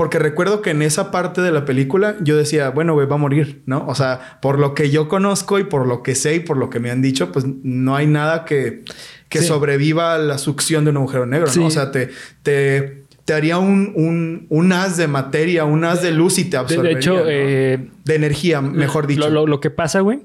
[0.00, 3.18] porque recuerdo que en esa parte de la película yo decía, bueno, güey, va a
[3.18, 3.84] morir, ¿no?
[3.86, 6.70] O sea, por lo que yo conozco y por lo que sé y por lo
[6.70, 8.82] que me han dicho, pues no hay nada que,
[9.28, 9.46] que Sí.
[9.48, 11.66] sobreviva a la succión de un agujero negro, ¿no?
[11.66, 12.08] O sea, te,
[12.42, 16.56] te, te haría un, un, un haz de materia, un haz de luz y te
[16.56, 16.94] absorbería.
[16.94, 17.22] de hecho, ¿no?
[17.26, 19.20] eh, de energía, mejor dicho.
[19.20, 20.20] Lo, lo- lo que pasa, güey,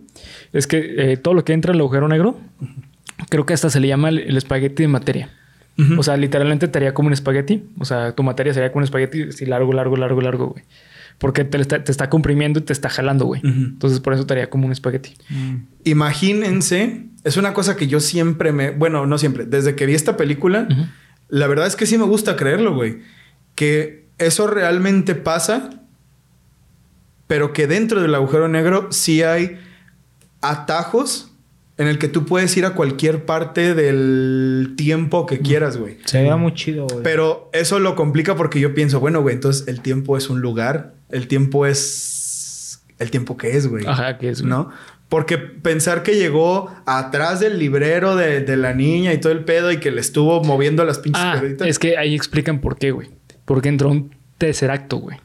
[0.53, 2.39] es que eh, todo lo que entra en el agujero negro,
[3.29, 5.29] creo que hasta se le llama el, el espagueti de materia.
[5.97, 7.65] O sea, literalmente te haría como un espagueti.
[7.79, 10.63] O sea, tu materia sería como un espagueti así largo, largo, largo, largo, güey.
[11.17, 13.41] Porque te, está, te está comprimiendo y te está jalando, güey.
[13.43, 15.13] Entonces, por eso te haría como un espagueti.
[15.83, 20.17] Imagínense, es una cosa que yo siempre me, bueno, no siempre, desde que vi esta
[20.17, 20.67] película,
[21.29, 22.99] la verdad es que sí me gusta creerlo, güey,
[23.55, 25.81] que eso realmente pasa,
[27.27, 29.57] pero que dentro del agujero negro sí hay
[30.41, 31.34] atajos
[31.77, 35.97] en el que tú puedes ir a cualquier parte del tiempo que quieras, güey.
[36.05, 37.03] Se veía muy chido, güey.
[37.03, 40.93] Pero eso lo complica porque yo pienso, bueno, güey, entonces el tiempo es un lugar,
[41.09, 43.85] el tiempo es el tiempo que es, güey.
[43.85, 44.41] Ajá, que es.
[44.41, 44.49] güey.
[44.49, 44.69] ¿No?
[45.09, 49.71] Porque pensar que llegó atrás del librero de, de la niña y todo el pedo
[49.71, 51.67] y que le estuvo moviendo las pinches Ah, piedritas.
[51.67, 53.09] es que ahí explican por qué, güey.
[53.45, 55.17] Porque entró un terceracto, güey.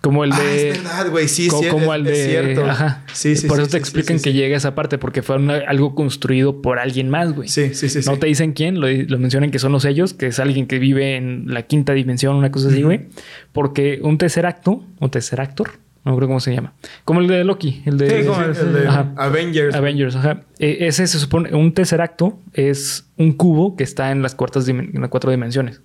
[0.00, 0.70] Como el Ah, de.
[0.70, 1.28] es verdad, güey.
[1.28, 2.24] Sí, co- sí, como es, el es de.
[2.30, 2.64] cierto.
[2.64, 3.04] Ajá.
[3.12, 5.94] Sí, sí, Por sí, eso te explican que llega esa parte, porque fue una- algo
[5.94, 7.48] construido por alguien más, güey.
[7.48, 8.00] Sí, sí, sí.
[8.06, 10.78] no te dicen quién, lo, lo mencionan que son los ellos, que es alguien que
[10.78, 13.08] vive en la quinta dimensión, una cosa así, güey.
[13.52, 15.70] Porque un tercer acto, o tercer actor,
[16.02, 16.72] no creo cómo se llama.
[17.04, 19.12] Como el de Loki, el de, Sí, como el- el de Ajá.
[19.18, 19.74] Avengers.
[19.74, 20.40] Avengers, ajá.
[20.58, 24.66] Eh, ese se supone, un tercer acto es un cubo que está en las cuartas
[24.66, 25.82] en las cuatro dimensiones.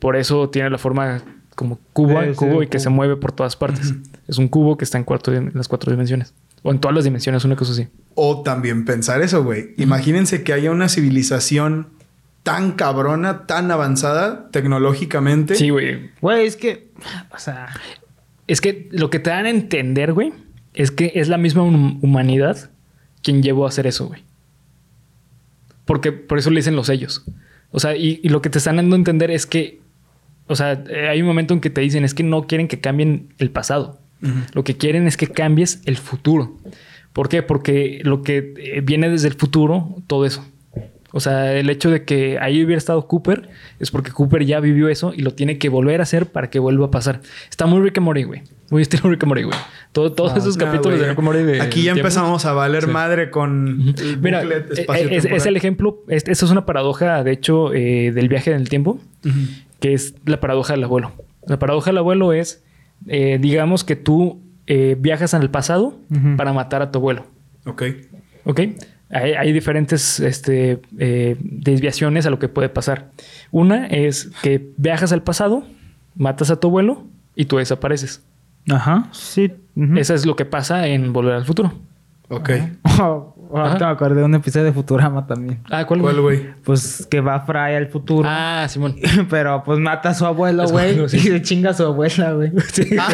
[0.00, 1.22] Por eso tiene la forma
[1.56, 2.82] como cubo, Sí, sí, cubo y que cubo.
[2.84, 3.92] se mueve por todas partes.
[4.28, 6.32] Es un cubo que está en, cuarto, en las cuatro dimensiones.
[6.62, 7.88] O en todas las dimensiones, una cosa así.
[8.14, 9.74] O también pensar eso, güey.
[9.76, 11.88] Imagínense que haya una civilización
[12.44, 15.56] tan cabrona, tan avanzada tecnológicamente.
[15.56, 16.10] Sí, güey.
[16.20, 16.88] Güey, es que.
[17.34, 17.68] O sea.
[18.46, 20.32] Es que lo que te dan a entender, güey,
[20.74, 22.70] es que es la misma hum- humanidad
[23.22, 24.22] quien llevó a hacer eso, güey.
[25.84, 27.24] Porque por eso le dicen los sellos.
[27.70, 29.80] O sea, y, y lo que te están dando a entender es que,
[30.46, 32.80] o sea, eh, hay un momento en que te dicen es que no quieren que
[32.80, 33.98] cambien el pasado.
[34.54, 36.56] Lo que quieren es que cambies el futuro.
[37.12, 37.42] ¿Por qué?
[37.42, 40.44] Porque lo que eh, viene desde el futuro, todo eso.
[41.12, 44.88] O sea, el hecho de que ahí hubiera estado Cooper es porque Cooper ya vivió
[44.88, 47.20] eso y lo tiene que volver a hacer para que vuelva a pasar.
[47.48, 48.42] Está muy Rick and Morty, güey.
[48.70, 49.56] Muy estilo Rick and Morty, güey.
[49.92, 52.00] Todo- todos Ah, esos Nah, capítulos de Rick and Morty de Aquí ya tiempo.
[52.00, 52.90] empezamos a valer Sí.
[52.90, 54.66] madre con el Mira, eh,
[55.10, 58.56] es, es el ejemplo, es- eso es una paradoja, de hecho, eh, del viaje en
[58.60, 59.00] el tiempo,
[59.86, 61.12] que es la paradoja del abuelo.
[61.46, 62.64] La paradoja del abuelo es,
[63.06, 66.36] eh, digamos que tú eh, viajas al pasado Ujú.
[66.36, 67.24] para matar a tu abuelo.
[67.66, 67.82] Ok.
[68.44, 68.60] ¿Ok?
[69.10, 73.12] Hay, hay diferentes este, eh, desviaciones a lo que puede pasar.
[73.52, 75.62] Una es que viajas al pasado,
[76.16, 77.04] matas a tu abuelo
[77.36, 78.24] y tú desapareces.
[78.68, 79.08] Ajá.
[79.12, 79.52] Sí.
[79.96, 81.72] Eso es lo que pasa en Volver al Futuro.
[82.28, 82.50] Ok.
[83.52, 85.60] ahorita me acordé de un episodio de Futurama también.
[85.70, 86.00] Ah, ¿cuál?
[86.00, 86.46] ¿Cuál, güey?
[86.64, 88.28] Pues que va Fry al futuro.
[88.30, 88.96] Ah, Simón.
[89.30, 91.08] Pero pues mata a su abuelo, A güey.
[91.08, 91.16] sí.
[91.16, 92.50] Y se chinga a su abuela, güey.
[92.98, 93.08] Ah,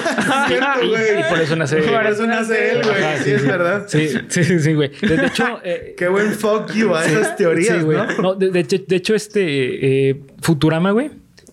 [0.45, 1.21] es cierto, Y- güey.
[1.21, 2.97] y por eso nace- Por eso nace él, güey.
[3.25, 3.85] Sí, es verdad.
[3.89, 4.91] Sí, sí, sí, sí, güey.
[5.01, 7.99] De, de hecho, eh, Qué buen fuck you a esas teorías, sí, güey.
[7.99, 8.07] ¿no?
[8.23, 11.11] No, de, de hecho, de hecho, este eh, Futurama, güey,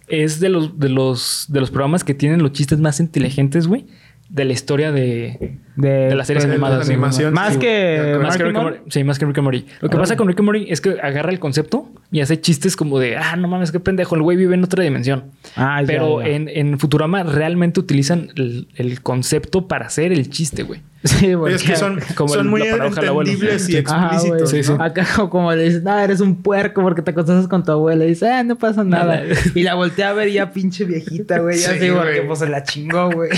[0.07, 3.85] es de los, de los de los programas que tienen los chistes más inteligentes, güey,
[4.29, 6.79] de la historia de, de las series de animadas.
[6.85, 6.93] güey.
[6.95, 7.33] animaciones.
[7.33, 8.19] Más Sí, que de.
[8.19, 8.79] Más que Rick and Morty.
[8.89, 9.65] Sí, más que Rick and Morty.
[9.81, 9.99] Lo que Ah.
[9.99, 13.17] pasa con Rick and Morty es que agarra el concepto y hace chistes como de,
[13.17, 15.25] ah, no mames, qué pendejo, el güey vive en otra dimensión.
[15.55, 16.27] Ah, Pero ya.
[16.29, 20.81] En, en Futurama realmente utilizan el, el concepto para hacer el chiste, güey.
[21.01, 21.53] Sí, güey.
[21.53, 24.47] Es que son, como son el- muy entendibles y explícitos, güey.
[24.47, 24.73] Sí, sí.
[24.77, 24.83] ¿no?
[24.83, 28.03] Acá como le dices, ah, eres un puerco porque te acostaste con tu abuela.
[28.03, 29.21] Y dice, ah, no pasa nada.
[29.23, 29.25] Nada.
[29.55, 31.57] Y la volteé a ver ya pinche viejita, güey.
[31.57, 33.29] Ya Sí, sí, porque pues se la chingó, güey.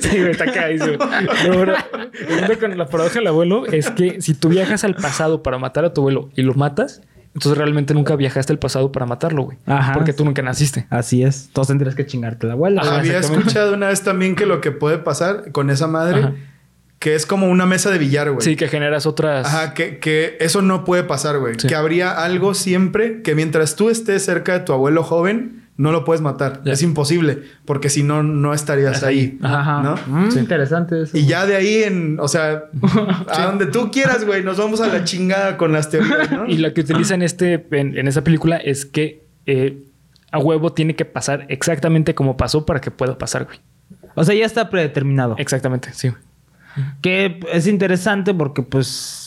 [0.00, 0.96] Sí, güey, está cagadísimo.
[2.28, 5.84] Pero con la paradoja del abuelo es que si tú viajas al pasado para matar
[5.84, 7.02] a tu abuelo y lo matas,
[7.34, 9.58] entonces realmente nunca viajaste al pasado para matarlo, güey.
[9.66, 9.92] Ajá.
[9.92, 10.86] Porque tú nunca naciste.
[10.88, 11.46] Así es.
[11.48, 12.80] Entonces tendrías que chingarte la abuela.
[12.80, 12.98] Ajá.
[12.98, 16.32] Había escuchado una vez también que lo que puede pasar con esa madre, Ajá.
[16.98, 18.40] que es como una mesa de billar, güey.
[18.40, 19.46] Sí, que generas otras.
[19.46, 21.56] Ajá, que, que eso no puede pasar, güey.
[21.58, 21.68] Sí.
[21.68, 26.04] Que habría algo siempre que mientras tú estés cerca de tu abuelo joven, no lo
[26.04, 26.62] puedes matar.
[26.64, 29.38] Es imposible, porque si no, no estarías ahí.
[29.42, 29.82] Ajá.
[29.82, 29.94] ¿No?
[30.06, 30.38] Mm, Sí.
[30.38, 31.16] Interesante eso.
[31.16, 32.64] Y ya de ahí en, o sea,
[33.28, 36.46] a donde tú quieras, güey, nos vamos a la chingada con las teorías, ¿no?
[36.48, 39.82] Y lo que utilizan este, en, en esa película es que eh,
[40.32, 43.58] a huevo tiene que pasar exactamente como pasó para que pueda pasar, güey.
[44.14, 45.34] O sea, ya está predeterminado.
[45.38, 46.10] Exactamente, sí.
[47.02, 49.25] Que es interesante porque, pues,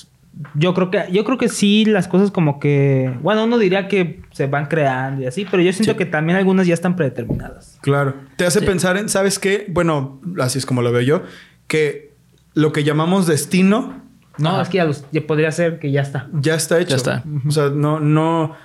[0.55, 4.21] yo creo que, yo creo que sí, las cosas como que, bueno, uno diría que
[4.31, 5.97] se van creando y así, pero yo siento Sí.
[5.97, 7.77] que también algunas ya están predeterminadas.
[7.81, 8.15] Claro.
[8.37, 9.65] Te hace pensar en, ¿sabes qué?
[9.69, 11.23] Bueno, así es como lo veo yo,
[11.67, 12.13] que
[12.53, 14.01] lo que llamamos destino
[14.37, 14.61] No, Ajá.
[14.61, 16.29] es que ya, los- ya podría ser que ya está.
[16.31, 16.91] ya está hecho.
[16.91, 17.23] Ya está.
[17.45, 18.55] O sea, no, no.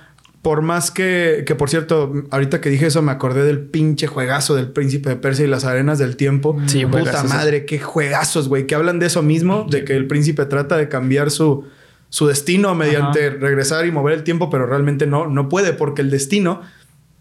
[0.45, 4.53] Por más que, que, por cierto, ahorita que dije eso, me acordé del pinche juegazo
[4.53, 6.55] del Príncipe de Persia y las arenas del tiempo.
[6.67, 7.29] Sí, puta juegazos.
[7.31, 8.67] madre, qué juegazos, güey.
[8.67, 11.65] Que hablan de eso mismo, de que el príncipe trata de cambiar su,
[12.09, 16.11] su destino mediante regresar y mover el tiempo, pero realmente no, no puede, porque el
[16.11, 16.61] destino,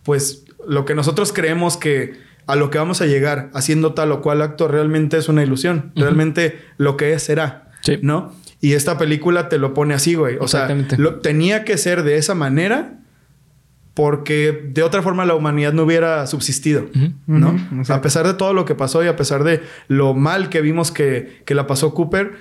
[0.03, 2.13] pues lo que nosotros creemos que
[2.47, 5.93] a lo que vamos a llegar haciendo tal o cual acto realmente es una ilusión.
[5.97, 7.71] Realmente lo que es será.
[7.81, 7.99] Sí.
[8.03, 8.35] ¿No?
[8.61, 10.37] Y esta película te lo pone así, güey.
[10.41, 10.69] O sea,
[10.99, 12.99] lo, tenía que ser de esa manera
[13.95, 16.87] porque de otra forma la humanidad no hubiera subsistido.
[17.27, 17.57] ¿no?
[17.89, 20.91] A pesar de todo lo que pasó y a pesar de lo mal que vimos
[20.91, 22.33] que, que la pasó Cooper,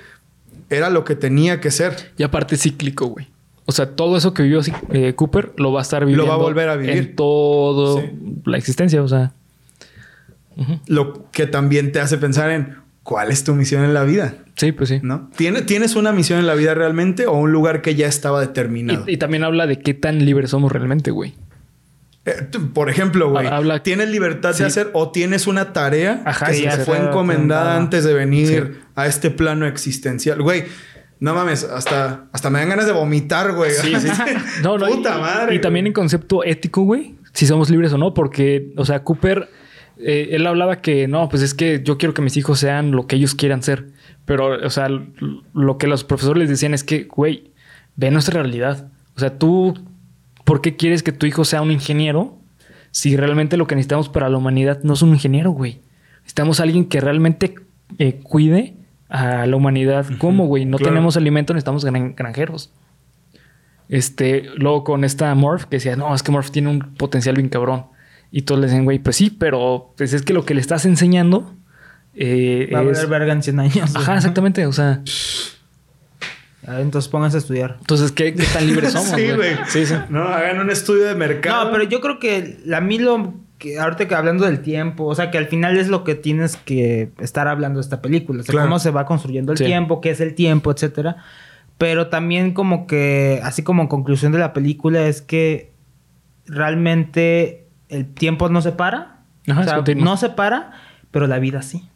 [0.70, 2.12] era lo que tenía que ser.
[2.18, 3.28] Y aparte cíclico, güey.
[3.66, 6.28] O sea, todo eso que vivió eh, Cooper lo va a estar viviendo.
[6.28, 6.98] va a volver a vivir.
[6.98, 8.10] En todo Sí.
[8.46, 9.32] la existencia, o sea.
[10.88, 14.72] Lo que también te hace pensar en cuál es tu misión en la vida, Sí,
[14.72, 15.00] pues sí.
[15.02, 15.30] ¿no?
[15.36, 19.04] ¿Tienes, ¿Tienes una misión en la vida realmente o un lugar que ya estaba determinado?
[19.08, 21.34] Y, y también habla de qué tan libres somos realmente, güey.
[22.26, 24.60] Eh, por ejemplo, güey, Habla- ¿tienes libertad Sí.
[24.60, 29.08] de hacer o tienes una tarea Ajá, que hacer- fue encomendada antes de venir a
[29.08, 30.42] este plano existencial?
[30.42, 30.64] Güey,
[31.20, 33.72] no mames, hasta, hasta me dan ganas de vomitar, güey.
[33.72, 34.08] Sí, sí.
[34.64, 35.56] No, no, Puta y, madre.
[35.56, 39.50] Y también en concepto ético, güey, si somos libres o no, porque, o sea, Cooper,
[40.06, 43.08] eh, él hablaba que no, pues es que yo quiero que mis hijos sean lo
[43.08, 43.88] que ellos quieran ser.
[44.26, 44.88] Pero, o sea,
[45.54, 47.52] lo que los profesores les decían es que, güey,
[47.96, 48.90] ve nuestra realidad.
[49.16, 49.74] O sea, tú,
[50.46, 52.38] ¿por qué quieres que tu hijo sea un ingeniero
[52.92, 55.82] si realmente lo que necesitamos para la humanidad no es un ingeniero, güey?
[56.22, 57.56] Necesitamos a alguien que realmente
[57.98, 58.76] eh, cuide
[59.10, 60.06] a la humanidad.
[60.20, 60.66] ¿Cómo, güey?
[60.66, 60.94] No claro.
[60.94, 62.72] tenemos alimento, necesitamos gran- granjeros.
[63.90, 67.50] Este, luego con esta Morph que decía, no, es que Morph tiene un potencial bien
[67.50, 67.86] cabrón.
[68.36, 70.86] Y todos le decían, güey, pues sí, pero pues es que lo que le estás
[70.86, 71.54] enseñando
[72.16, 73.96] eh, Va a es- valer verga en 100 años.
[73.96, 74.66] Ajá, exactamente.
[74.66, 75.02] O sea,
[76.66, 77.78] Entonces pónganse a estudiar.
[77.80, 79.10] entonces, ¿qué, qué tan libres somos?
[79.10, 79.52] Sí, güey.
[79.68, 79.94] Sí, sí.
[80.10, 81.66] No, hagan un estudio de mercado.
[81.66, 85.14] No, pero yo creo que a mí lo que ahorita que hablando del tiempo, o
[85.16, 88.44] sea, que al final es lo que tienes que estar hablando de esta película, o
[88.44, 88.68] sea, Claro.
[88.68, 89.66] cómo se va construyendo el Sí.
[89.66, 91.18] tiempo, qué es el tiempo, etcétera.
[91.78, 95.72] Pero también como que así como en conclusión de la película es que
[96.46, 100.72] realmente el tiempo no se para, Ajá, o sea, no se para,
[101.12, 101.90] pero la vida sí.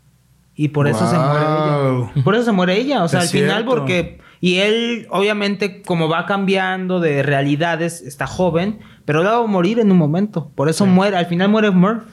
[0.56, 2.12] Y por eso se muere Wow.
[2.16, 2.24] ella.
[2.24, 3.04] Por eso se muere ella.
[3.04, 3.70] O sea, Es al final, cierto.
[3.70, 4.20] porque.
[4.42, 9.92] Y él, obviamente, como va cambiando de realidades, está joven, pero va a morir en
[9.92, 10.52] un momento.
[10.56, 11.16] Por eso muere.
[11.16, 12.04] Al final muere Murph.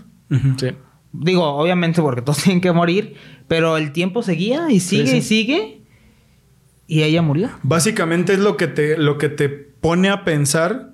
[0.59, 0.68] Sí.
[1.12, 3.16] Digo, obviamente, porque todos tienen que morir.
[3.49, 5.16] Pero el tiempo seguía y sigue sí.
[5.16, 5.83] y sigue.
[6.87, 7.49] Y ella murió.
[7.62, 10.91] Básicamente es lo que te, lo que te pone a pensar.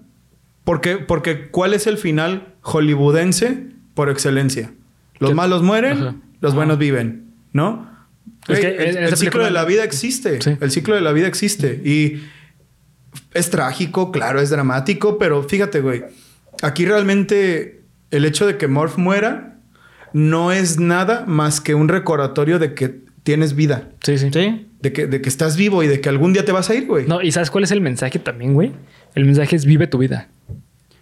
[0.62, 4.73] Porque, porque ¿cuál es el final hollywoodense por excelencia?
[5.19, 6.15] Los malos mueren, Ajá.
[6.41, 7.89] los buenos viven, ¿no?
[8.49, 10.41] Es que el, ciclo película- de la vida existe.
[10.41, 10.57] Sí.
[10.61, 11.81] El ciclo de la vida existe.
[11.85, 12.23] Y
[13.35, 16.05] es trágico, claro, es dramático, pero fíjate, güey.
[16.63, 19.59] Aquí realmente el hecho de que Morph muera
[20.13, 23.91] no es nada más que un recordatorio de que tienes vida.
[24.03, 24.31] Sí, sí.
[24.33, 24.67] ¿Sí?
[24.81, 26.87] De que, de que estás vivo y de que algún día te vas a ir,
[26.87, 27.07] güey.
[27.07, 28.73] No, y ¿sabes cuál es el mensaje también, güey?
[29.15, 30.29] El mensaje es vive tu vida.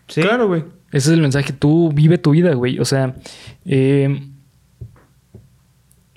[0.09, 0.21] Sí.
[0.23, 0.65] Claro, güey.
[0.93, 1.53] Ese es el mensaje.
[1.53, 2.79] Tú vive tu vida, güey.
[2.79, 3.15] O sea,
[3.65, 4.29] eh,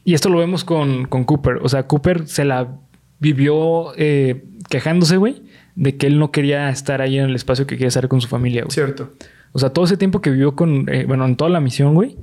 [0.04, 1.60] y esto lo vemos con, con Cooper.
[1.62, 2.80] O sea, Cooper se la
[3.20, 5.44] vivió eh, quejándose, güey,
[5.76, 8.28] de que él no quería estar ahí en el espacio que quería estar con su
[8.28, 8.72] familia, güey.
[8.72, 9.14] Cierto.
[9.52, 12.18] O sea, todo ese tiempo que vivió con, eh, bueno, en toda la misión, güey.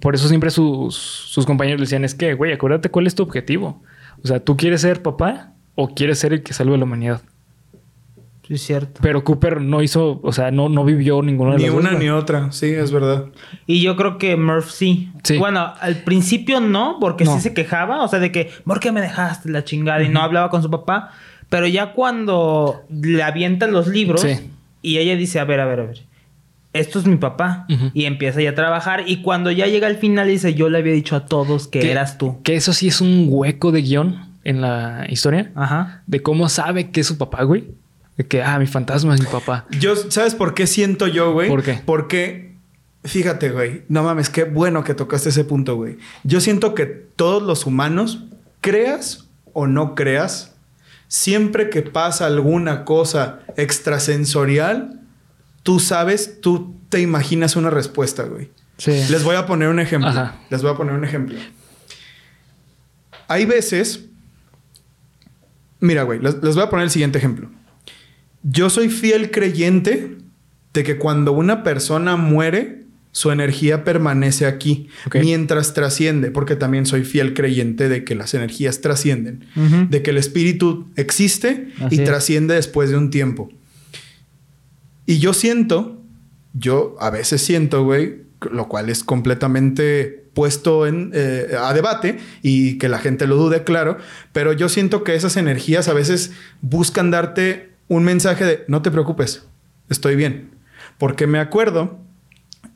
[0.00, 3.22] Por eso siempre sus, sus compañeros le decían, es que, güey, acuérdate cuál es tu
[3.22, 3.82] objetivo.
[4.24, 7.22] O sea, ¿tú quieres ser papá o quieres ser el que salve a la humanidad?
[8.46, 9.00] Sí, es cierto.
[9.02, 11.90] Pero Cooper no hizo, o sea, no, no vivió ninguna de Ni las dos, una
[11.92, 12.02] güey.
[12.02, 12.50] ni otra.
[12.50, 13.26] Sí, es verdad.
[13.66, 15.10] Y yo creo que Murph sí.
[15.22, 15.38] Sí.
[15.38, 17.34] Bueno, al principio no, porque No.
[17.36, 20.02] sí se quejaba, o sea, de que, ¿por qué me dejaste la chingada?
[20.02, 21.10] Y no hablaba con su papá.
[21.48, 24.50] Pero ya cuando le avientan los libros Sí.
[24.82, 26.00] y ella dice, a ver, a ver, a ver,
[26.72, 27.66] esto es mi papá.
[27.94, 29.04] Y empieza ya a trabajar.
[29.06, 31.90] Y cuando ya llega al final dice, yo le había dicho a todos que Que-
[31.92, 32.42] eras tú.
[32.42, 35.52] Que eso sí es un hueco de guion en la historia.
[35.54, 36.02] Ajá.
[36.08, 37.66] De cómo sabe que es su papá, güey.
[38.16, 39.66] De que, ah, mi fantasma es mi papá.
[39.70, 41.48] Yo, ¿sabes por qué siento yo, güey?
[41.48, 41.80] ¿Por qué?
[41.84, 42.54] Porque,
[43.04, 43.84] fíjate, güey.
[43.88, 45.96] No mames, qué bueno que tocaste ese punto, güey.
[46.22, 48.24] Yo siento que todos los humanos,
[48.60, 50.54] creas o no creas,
[51.08, 55.00] siempre que pasa alguna cosa extrasensorial,
[55.62, 58.50] tú sabes, tú te imaginas una respuesta, güey.
[58.76, 58.90] Sí.
[59.10, 60.10] Les voy a poner un ejemplo.
[60.10, 60.36] Ajá.
[60.50, 61.38] Les voy a poner un ejemplo.
[63.28, 64.06] Hay veces.
[65.80, 67.48] Mira, güey, les, les voy a poner el siguiente ejemplo.
[68.42, 70.16] Yo soy fiel creyente
[70.72, 72.82] de que cuando una persona muere,
[73.12, 78.80] su energía permanece aquí mientras trasciende, porque también soy fiel creyente de que las energías
[78.80, 79.44] trascienden,
[79.90, 82.04] de que el espíritu existe Así y es.
[82.04, 83.50] trasciende después de un tiempo.
[85.04, 86.02] Y yo siento,
[86.54, 92.78] yo a veces siento, güey, lo cual es completamente puesto en, eh, a debate y
[92.78, 93.98] que la gente lo dude, claro,
[94.32, 96.32] pero yo siento que esas energías a veces
[96.62, 99.46] buscan darte un mensaje de no te preocupes,
[99.88, 100.50] estoy bien.
[100.98, 101.98] Porque me acuerdo,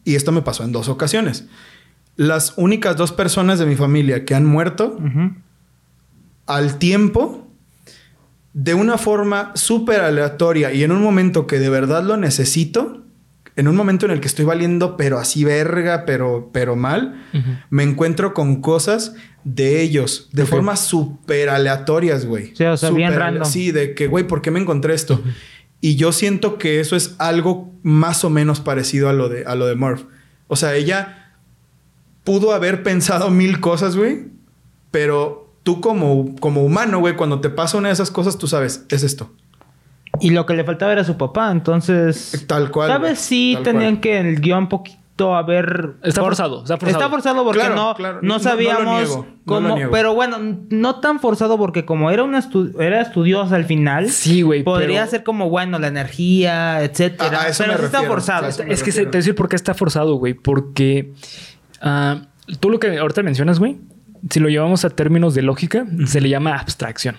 [0.05, 1.47] y esto me pasó en dos ocasiones,
[2.17, 4.99] las únicas dos personas de mi familia que han muerto
[6.47, 7.49] al tiempo
[8.53, 13.03] de una forma súper aleatoria y en un momento que de verdad lo necesito,
[13.55, 17.23] en un momento en el que estoy valiendo, pero así verga, pero, pero mal,
[17.71, 19.15] me encuentro con cosas
[19.47, 22.53] de ellos, de formas súper aleatorias, güey.
[22.57, 23.45] Sí, o sea, bien random.
[23.45, 25.23] Sí, de que, güey, ¿por qué me encontré esto?
[25.81, 29.55] Y yo siento que eso es algo más o menos parecido a lo de, a
[29.55, 30.03] lo de Murph.
[30.49, 31.37] O sea, ella
[32.25, 34.25] pudo haber pensado mil cosas, güey,
[34.91, 38.85] pero tú como, como humano, güey, cuando te pasa una de esas cosas, tú sabes,
[38.89, 39.33] es esto.
[40.21, 42.45] Y lo que le faltaba era su papá, entonces...
[42.49, 43.01] Tal cual.
[43.01, 44.01] Vez sí tal tenían cual.
[44.01, 45.95] que en el guion poquito haber...
[46.03, 46.99] Está for- forzado, está forzado.
[47.05, 48.15] Está forzado porque Claro, no, claro.
[48.17, 49.75] no No- no lo sabíamos niego, no lo cómo...
[49.77, 49.91] niego.
[49.91, 50.37] pero bueno,
[50.71, 54.11] no tan forzado porque como era una estu- era estudiosa al final...
[54.11, 54.63] Sí, güey.
[54.63, 57.49] Podría pero- ser como, bueno, la energía, etcétera.
[57.49, 58.13] Eso pero me sí está refiero.
[58.15, 58.47] forzado.
[58.47, 59.11] A eso me Es que se- refiero.
[59.11, 60.35] te voy a decir por qué está forzado, güey.
[60.35, 61.13] Porque
[61.81, 62.23] ah,
[62.61, 63.79] tú lo que ahorita mencionas, güey,
[64.31, 67.17] si lo llevamos a términos de lógica, se le llama abstracción.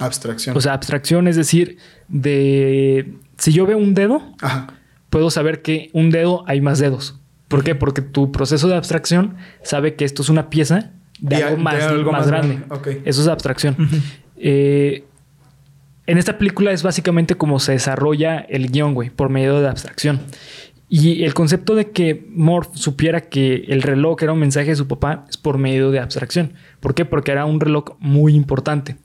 [0.00, 0.56] Abstracción.
[0.56, 1.76] O sea, abstracción es decir,
[2.08, 4.68] de si yo veo un dedo, Ajá.
[5.10, 7.18] puedo saber que un dedo hay más dedos.
[7.52, 7.74] ¿Por qué?
[7.74, 10.90] Porque tu proceso de abstracción sabe que esto es una pieza
[11.20, 12.58] de, De- algo, de más, algo más más grande.
[13.04, 13.76] Eso es abstracción.
[14.36, 15.04] Eh,
[16.06, 20.20] en esta película es básicamente como se desarrolla el guion, güey, por medio de abstracción.
[20.88, 24.88] Y el concepto de que Morph supiera que el reloj era un mensaje de su
[24.88, 26.52] papá es por medio de abstracción.
[26.80, 27.04] ¿Por qué?
[27.06, 28.96] Porque era un reloj muy importante.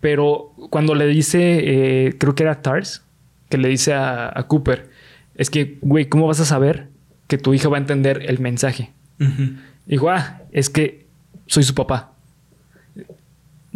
[0.00, 1.60] Pero cuando le dice,
[2.08, 3.02] eh, creo que era Tars,
[3.48, 4.88] que le dice a, a Cooper,
[5.36, 6.88] es que, güey, ¿cómo vas a saber
[7.26, 8.92] que tu hija va a entender el mensaje?
[9.20, 9.54] Ujú.
[9.86, 11.06] Dijo, ah, es que
[11.46, 12.12] soy su papá.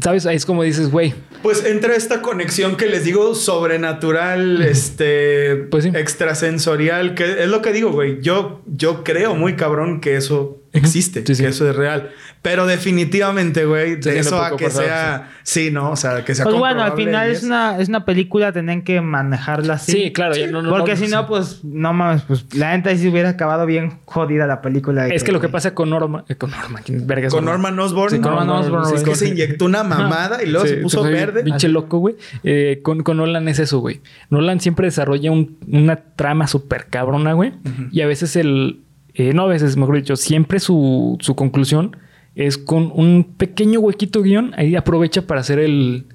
[0.00, 0.26] ¿Sabes?
[0.26, 5.84] Ahí es como dices, güey, Pues entra esta conexión que les digo sobrenatural, este, Pues
[5.84, 5.90] sí.
[5.92, 8.20] extrasensorial, que es lo que digo, güey.
[8.22, 11.42] Yo, yo creo muy cabrón que eso existe, Sí, sí.
[11.42, 12.10] que eso es real.
[12.42, 16.34] Pero definitivamente, güey, de siendo eso a que forzado, sea, sí, no, o sea, que
[16.34, 19.92] sea Pues bueno, al final es una, es una película, tenían que manejarla así.
[19.92, 22.96] Sí, claro, ya no- no- Porque no- si no, pues, no mames, pues la neta
[22.96, 25.08] sí hubiera acabado bien jodida la película.
[25.08, 27.78] es que lo que pasa con Norma, eh, con Norma, ¿quién verga es Con Norman
[27.78, 30.80] Osborn, Sí, con Norman Osborn, es que se inyectó una mamada y luego Sí, se
[30.80, 31.42] puso verde.
[31.42, 32.16] Pinche loco, güey.
[32.44, 34.00] Eh, con, con Nolan es eso, güey.
[34.30, 37.52] Nolan siempre desarrolla un- una trama súper cabrona, güey.
[37.90, 38.82] Y a veces el...
[39.18, 41.96] eh, no a veces, mejor dicho, siempre su, su conclusión
[42.34, 44.52] es con un pequeño huequito guion.
[44.56, 46.06] Ahí aprovecha para hacer el...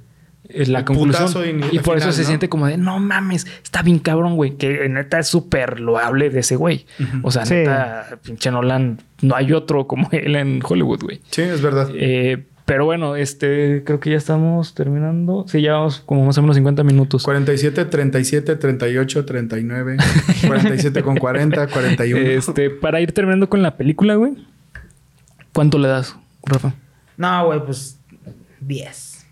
[0.49, 1.29] el- la El conclusión.
[1.71, 2.27] Y por final, eso se ¿no?
[2.27, 4.55] siente como de, no mames, está bien cabrón, güey.
[4.57, 6.85] Que neta es súper loable de ese güey.
[7.23, 7.55] O sea, Sí.
[7.55, 11.19] neta, pinche Nolan, no hay otro como él en Hollywood, güey.
[11.31, 11.89] Sí, es verdad.
[11.93, 15.45] Eh, pero bueno, este, creo que ya estamos terminando.
[15.47, 17.24] Sí, ya vamos como más o menos 50 minutos.
[17.24, 19.97] 47, 37, 38, 39,
[20.47, 22.20] 47 con 40, 41.
[22.22, 24.34] Este, para ir terminando con la película, güey.
[25.51, 26.74] ¿Cuánto le das, Rafa?
[27.18, 27.99] No, güey, pues
[28.61, 29.26] 10.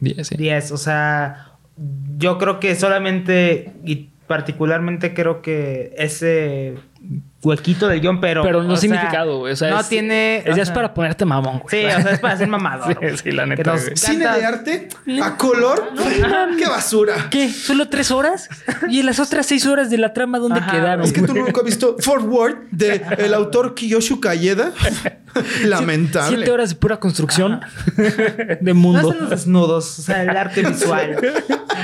[0.00, 0.36] 10, sí.
[0.36, 1.52] 10, o sea,
[2.18, 6.74] yo creo que solamente y particularmente creo que ese
[7.42, 9.52] huequito del guion, pero Pero no significado, güey.
[9.52, 11.82] O sea, no es, tiene Es, ya es para ponerte mamón, güey.
[11.82, 12.98] Sí, o sea, es para ser mamador.
[13.22, 13.82] Sí, la neta, nos.
[13.94, 14.88] ¿Cine de arte?
[15.22, 15.92] ¿A color?
[16.58, 17.28] ¡Qué basura!
[17.30, 17.50] ¿Qué?
[17.50, 18.48] ¿Solo tres horas?
[18.88, 21.04] ¿Y en las otras seis horas de la trama dónde Ajá, quedaron?
[21.04, 24.72] Es que tú nunca has visto Fort Worth de el autor Kiyoshi Kayeda.
[25.64, 26.36] Lamentable.
[26.36, 27.60] Siete horas de pura construcción
[27.96, 29.10] de No mundo.
[29.10, 31.16] hacen los desnudos, o sea, el arte visual.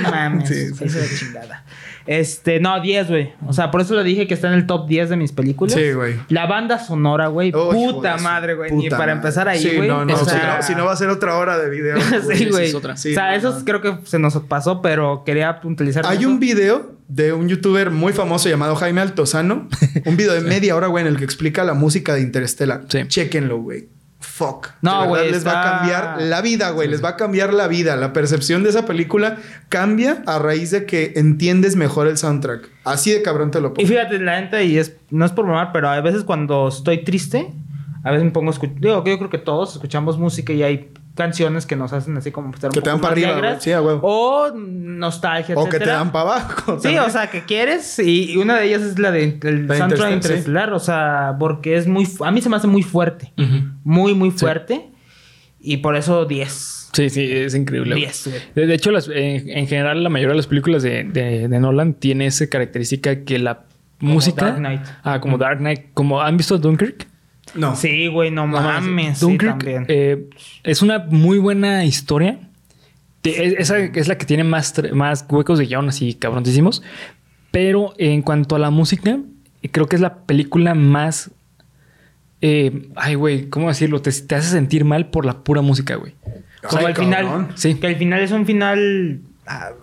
[0.03, 1.65] No mames, Sí, sí, eso de chingada.
[2.09, 3.33] Este, no, 10, güey.
[3.47, 5.75] O sea, por eso le dije que está en el top 10 de mis películas.
[5.75, 6.15] Sí, güey.
[6.31, 7.53] La banda sonora, güey.
[7.55, 8.71] Oh, puta madre, güey.
[8.73, 9.29] Ni puta para madre.
[9.29, 9.89] empezar ahí, Sí, güey.
[9.89, 11.99] no, no, o si sea, no- si no va a ser otra hora de video.
[12.35, 12.71] sí, güey.
[12.71, 12.77] Sí,
[13.13, 13.65] o sea, no, eso no.
[13.67, 16.07] creo que se nos pasó, pero quería puntualizar.
[16.07, 16.29] Hay eso.
[16.31, 19.69] un video de un youtuber muy famoso llamado Jaime Altozano.
[20.07, 22.85] un video de media hora, güey, en el que explica la música de Interstellar.
[22.89, 23.01] Sí.
[23.07, 23.89] Chéquenlo, güey.
[24.39, 24.69] Fuck.
[24.83, 26.87] No, güey, Les va a cambiar la vida, güey.
[26.89, 27.97] Les va a cambiar la vida.
[27.97, 32.69] La percepción de esa película cambia a raíz de que entiendes mejor el soundtrack.
[32.85, 33.89] Así de cabrón te lo Y pongo.
[33.89, 37.51] fíjate, la gente, y es, no es por mamar, pero a veces cuando estoy triste,
[38.05, 38.77] a veces me pongo a escuchar.
[38.81, 42.31] Digo, que yo creo que todos escuchamos música y hay canciones que nos hacen así
[42.31, 43.55] como estar un Que te dan para arriba, güey.
[43.61, 44.01] Sí, huevo.
[44.03, 45.99] O nostalgia, O que te etcétera.
[45.99, 46.77] dan para abajo.
[46.77, 47.03] Sí, también.
[47.03, 47.99] o sea, que quieres.
[47.99, 50.73] Y y una de ellas es la de el La soundtrack interestelar.
[50.73, 52.07] O sea, porque es muy.
[52.25, 53.33] A mí se me hace muy fuerte.
[53.37, 53.69] Ujú.
[53.85, 54.91] Muy, muy fuerte.
[55.61, 56.91] Y por eso 10.
[56.93, 57.91] Sí, sí, es increíble.
[57.91, 58.03] güey.
[58.05, 58.41] 10, güey.
[58.55, 61.61] De, de hecho, las, en, en general, la mayoría de las películas de, de- de
[61.61, 63.65] Nolan tiene esa característica que la
[63.99, 64.47] música.
[64.47, 64.83] Dark Knight.
[65.03, 65.87] Ah, como Dark Knight.
[65.95, 67.07] Como han visto Dunkirk.
[67.55, 67.75] No.
[67.77, 69.19] Sí, güey, no, mames.
[69.19, 69.85] sí, Dunkirk también.
[69.89, 70.29] eh,
[70.65, 72.39] es una muy buena historia.
[73.25, 76.83] Esa es la que tiene más, más huecos de guion así cabrontísimos.
[77.51, 79.19] Pero en cuanto a la música,
[79.73, 81.31] creo que es la película más.
[82.41, 84.01] eh, ay, güey, ¿cómo decirlo?
[84.01, 86.15] Te, te hace sentir mal por la pura música, güey.
[86.63, 87.49] Como Ay, el final.
[87.55, 87.75] Sí.
[87.75, 89.21] Que el final es un final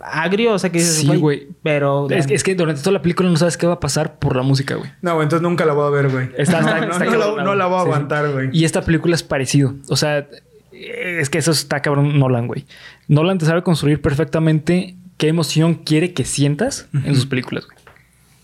[0.01, 1.47] agrio, o sea que dices, Sí, güey.
[1.63, 4.35] Pero Es, es que durante toda la película no sabes qué va a pasar por
[4.35, 4.89] la música, güey.
[5.01, 6.29] No, güey, entonces nunca la voy a ver, güey.
[6.37, 8.49] Está- está- no, no, está no la, no la voy a sí, aguantar, güey.
[8.53, 9.73] Y esta película es parecido.
[9.89, 10.27] O sea,
[10.71, 12.65] es que eso está cabrón Nolan, güey.
[13.07, 17.74] Nolan te sabe construir perfectamente qué emoción quiere que sientas en sus películas, güey.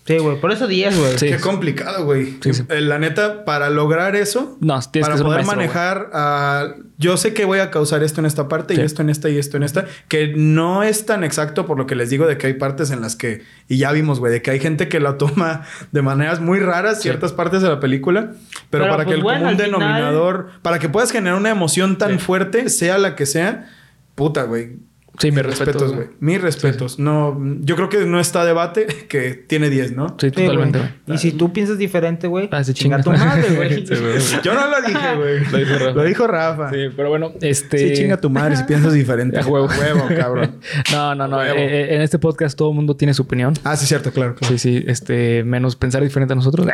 [0.04, 0.40] Sí, güey.
[0.40, 1.16] Por eso 10, güey.
[1.18, 1.28] Sí.
[1.28, 2.36] Qué complicado, güey.
[2.42, 2.64] Sí, sí.
[2.70, 7.16] Eh, La neta, para lograr eso, No, tienes para que poder maestro, manejar, ah, yo
[7.16, 8.80] sé que voy a causar esto en esta parte Sí.
[8.80, 11.86] y esto en esta y esto en esta, que no es tan exacto por lo
[11.86, 14.42] que les digo de que hay partes en las que, y ya vimos, güey, de
[14.42, 18.32] que hay gente que la toma de maneras muy raras, ciertas partes de la película,
[18.70, 21.50] pero, Pero, para pues, que el bueno, común final- denominador, para que puedas generar una
[21.50, 22.18] emoción tan Sí.
[22.18, 23.68] fuerte, sea la que sea,
[24.16, 24.78] puta, güey.
[25.18, 26.06] Sí, Mis mis respetos, güey.
[26.20, 26.98] Mis respetos.
[26.98, 30.08] No, yo creo que no está debate que tiene 10, ¿no?
[30.18, 30.90] Sí, Sí, totalmente, güey.
[31.06, 33.18] Y si tú piensas diferente, güey, Ah, se chinga chinga.
[33.18, 33.86] tu madre, güey.
[34.22, 34.36] Sí.
[34.42, 35.44] Yo no lo dije, güey.
[35.50, 35.92] Lo dijo Rafa.
[35.94, 36.70] Lo dijo Rafa.
[36.70, 37.78] Sí, pero bueno, este.
[37.78, 39.38] Sí, chinga tu madre si piensas diferente.
[39.40, 39.66] A huevo.
[39.68, 40.56] huevo, cabrón.
[40.92, 41.42] No, no, no.
[41.42, 43.52] Eh, eh, en este podcast todo el mundo tiene su opinión.
[43.64, 44.34] Ah, sí, cierto, claro.
[44.34, 44.56] claro.
[44.56, 44.84] Sí, sí.
[44.86, 46.66] Este, menos pensar diferente a nosotros.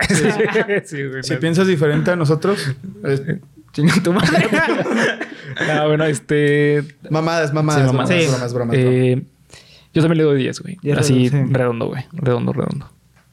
[0.85, 1.23] sí, güey.
[1.23, 2.75] Si piensas diferente a nosotros,
[3.05, 3.23] es-
[3.79, 4.49] Chinga tu madre.
[5.75, 6.83] no, bueno, este.
[7.11, 8.31] mamadas, mamadas, Sí, bromas, mamadas.
[8.31, 8.77] bromas, bromas, bromas.
[8.95, 9.23] Eh,
[9.95, 10.79] yo también le doy 10, güey.
[10.83, 11.53] Diez Así, redondo, sí.
[11.55, 12.05] redondo, güey.
[12.13, 12.91] Redondo, redondo.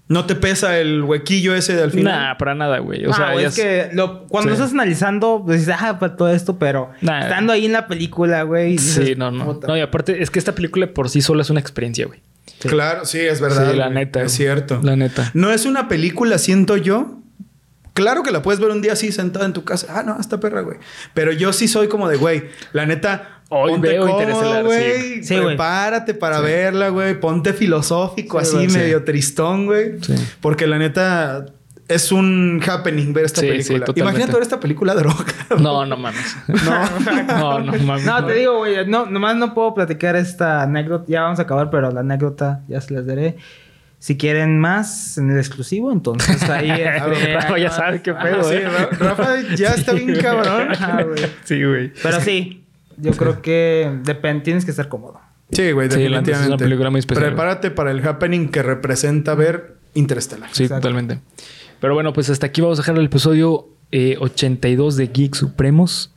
[0.08, 2.14] ¿No te pesa el huequillo ese de al final?
[2.30, 3.06] Nah, para nada, güey.
[3.08, 4.54] O Ah, sea, güey, es que lo- cuando Sí.
[4.54, 7.22] estás analizando, pues dices, ah, para todo esto, pero Nah.
[7.24, 8.74] estando ahí en la película, güey.
[8.74, 9.46] dices, Sí, no, no.
[9.46, 9.68] puta.
[9.68, 12.20] No, y aparte, es que esta película por sí sola es una experiencia, güey.
[12.60, 13.72] Claro, sí, es verdad.
[13.72, 13.96] Sí, la güey.
[13.96, 14.38] neta, Es güey.
[14.38, 14.80] cierto.
[14.84, 15.32] La neta.
[15.34, 17.18] No es una película, siento yo.
[17.96, 19.88] Claro que la puedes ver un día así sentada en tu casa.
[19.90, 20.78] Ah, no, esta perra, güey.
[21.16, 22.44] Pero yo sí soy como de, güey,
[22.74, 25.24] la neta, Hoy ponte veo cómodo, güey.
[25.24, 25.36] sí.
[25.36, 25.48] Güey.
[25.56, 27.20] Prepárate para verla, güey.
[27.20, 28.78] Ponte filosófico, Sí, así güey.
[28.78, 29.06] medio Sí.
[29.06, 29.94] tristón, güey.
[30.04, 30.14] Sí.
[30.42, 31.46] Porque la neta
[31.88, 33.86] es un happening ver esta película.
[33.96, 35.24] Imagínate ver esta película droga.
[35.60, 36.36] No, no mames.
[36.48, 37.00] No,
[37.38, 38.06] no, no mames.
[38.06, 41.06] No, te digo, güey, no, nomás no puedo platicar esta anécdota.
[41.08, 43.38] Ya vamos a acabar, pero la anécdota ya se las daré.
[44.06, 46.70] Si quieren más en el exclusivo, entonces ahí.
[46.80, 48.70] este, Rafa ya sabe qué Ajá, pedo, Sí, ¿eh?
[48.70, 50.68] Ra- Rafa ya está bien cabrón.
[50.70, 51.26] Ajá, güey.
[51.44, 51.92] Sí, güey.
[52.04, 52.64] Pero sí,
[52.98, 55.20] yo creo que depende, tienes que estar cómodo.
[55.50, 56.48] Sí, güey, es definitivamente.
[56.50, 60.50] una película muy especial, Prepárate para el happening que representa ver Interestelar.
[60.52, 60.82] Sí, Exacto.
[60.82, 61.20] totalmente.
[61.80, 66.14] Pero bueno, pues hasta aquí vamos a dejar el episodio eh, 82 de Geek Supremos.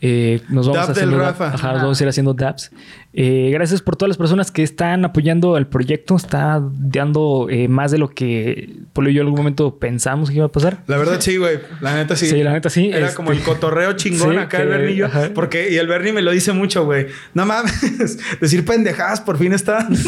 [0.00, 1.48] Eh, nos vamos Dab a del hacer Rafa.
[1.54, 2.72] Ajá, nos vamos a ir haciendo dabs.
[3.12, 6.14] Eh, gracias por todas las personas que están apoyando el proyecto.
[6.14, 10.36] Está dando eh, más de lo que Polo y yo en algún momento pensamos que
[10.36, 10.82] iba a pasar.
[10.86, 11.58] La verdad sí, güey.
[11.80, 12.26] La neta sí.
[12.28, 14.96] Sí, la neta sí, Era este- como el cotorreo chingón Sí, acá el Bernie y
[14.96, 15.06] yo.
[15.06, 15.30] ajá.
[15.34, 17.06] Porque, y el Bernie me lo dice mucho, güey.
[17.34, 19.88] No mames, decir pendejadas por fin está.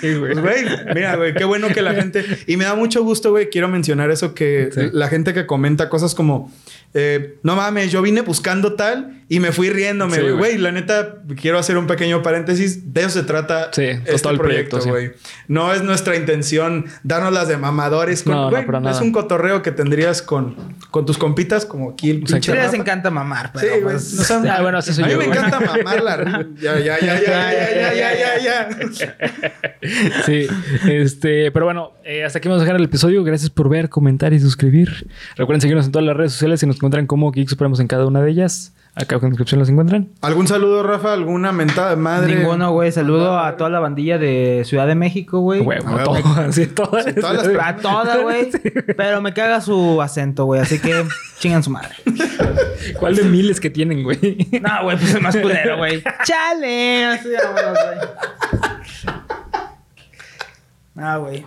[0.00, 0.34] Sí, güey.
[0.34, 2.24] Pues, güey, mira, güey, qué bueno que la gente...
[2.46, 4.80] Y me da mucho gusto, güey, quiero mencionar eso, que Sí.
[4.92, 6.52] la gente que comenta cosas como...
[6.94, 10.58] eh, no mames, yo vine buscando tal y me fui riéndome, güey.
[10.58, 12.92] La neta, quiero hacer un pequeño paréntesis.
[12.92, 15.12] De eso se trata todo el este proyecto, güey.
[15.48, 18.22] No es nuestra intención darnos las de mamadores.
[18.22, 20.56] Con, no, wey, no, es un cotorreo que tendrías con,
[20.90, 22.52] con tus compitas, como aquí el pinche.
[22.52, 23.74] A les encanta mamar, pero.
[23.74, 26.14] Sí, pues- ah, bueno, soy A mí me encanta mamar la.
[26.60, 28.68] Ya, ya, ya, ya, ya, ya, ya, ya.
[30.26, 30.46] sí,
[30.88, 33.24] este, pero bueno, eh, hasta aquí vamos a dejar el episodio.
[33.24, 35.08] Gracias por ver, comentar y suscribir.
[35.36, 38.06] Recuerden seguirnos en todas las redes sociales y nos encuentran como Geek Supremos en cada
[38.06, 38.73] una de ellas.
[38.96, 40.10] Acá en la descripción los encuentran.
[40.20, 41.12] ¿Algún saludo, Rafa?
[41.14, 42.36] ¿Alguna mentada de madre?
[42.36, 42.92] ninguno, güey.
[42.92, 45.62] Saludo a toda la bandilla de Ciudad de México, güey.
[45.62, 46.22] A todas.
[46.74, 48.50] Todas las- A toda, güey.
[48.96, 50.60] Pero me caga su acento, güey.
[50.60, 51.04] Así que
[51.40, 51.90] chingan su madre.
[53.00, 54.46] ¿Cuál de miles que tienen, güey?
[54.62, 56.00] No, güey, pues el más culero, güey.
[56.24, 57.04] ¡Chale!
[57.06, 58.08] Así, güey.
[60.96, 61.44] Ah, güey.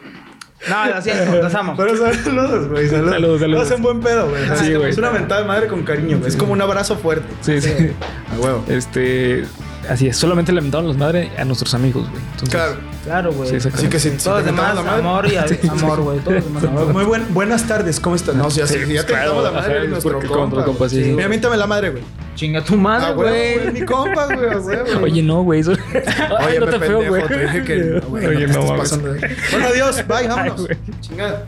[0.70, 1.76] No, lo siento, los amo.
[1.78, 2.88] Pero saludos, güey.
[2.90, 3.14] Saludos.
[3.14, 3.64] Saludos, saludos.
[3.66, 4.44] Hacen buen pedo, güey.
[4.58, 4.90] Sí, güey.
[4.90, 6.30] Es una mentada de madre con cariño, güey.
[6.30, 7.28] Es como un abrazo fuerte.
[7.42, 7.92] Sí, sí.
[8.36, 8.64] A huevo.
[8.68, 9.46] Este,
[9.90, 10.18] así es.
[10.18, 12.22] Solamente le mentamos las madres a nuestros amigos, güey.
[12.34, 12.76] Entonces, Claro.
[13.04, 13.50] Claro, güey.
[13.60, 13.68] Sí.
[13.74, 16.20] Así que si, si Todos te los demás, mentamos la madre- amor y amor, güey.
[16.20, 16.94] Todos los demás, amor.
[16.94, 18.36] Muy buen, buenas tardes, ¿cómo estás?
[18.36, 20.64] No, si ya, Sí, si ya te claro, la madre, es eres nuestro porque compa.
[20.66, 20.90] compa, güey.
[20.90, 21.12] sí, sí.
[21.12, 22.04] Mira, la madre, güey.
[22.36, 23.60] Chinga tu madre, Ah, güey, güey.
[23.60, 25.04] güey, mi compa, güey.
[25.04, 25.62] Oye, no, güey.
[25.66, 27.28] Oye, no te feo, güey.
[27.28, 28.26] te dije que no, güey.
[28.28, 30.66] Oye, no de- Bueno, adiós, bye, vámonos.
[30.68, 30.78] güey.
[31.00, 31.46] Chingada.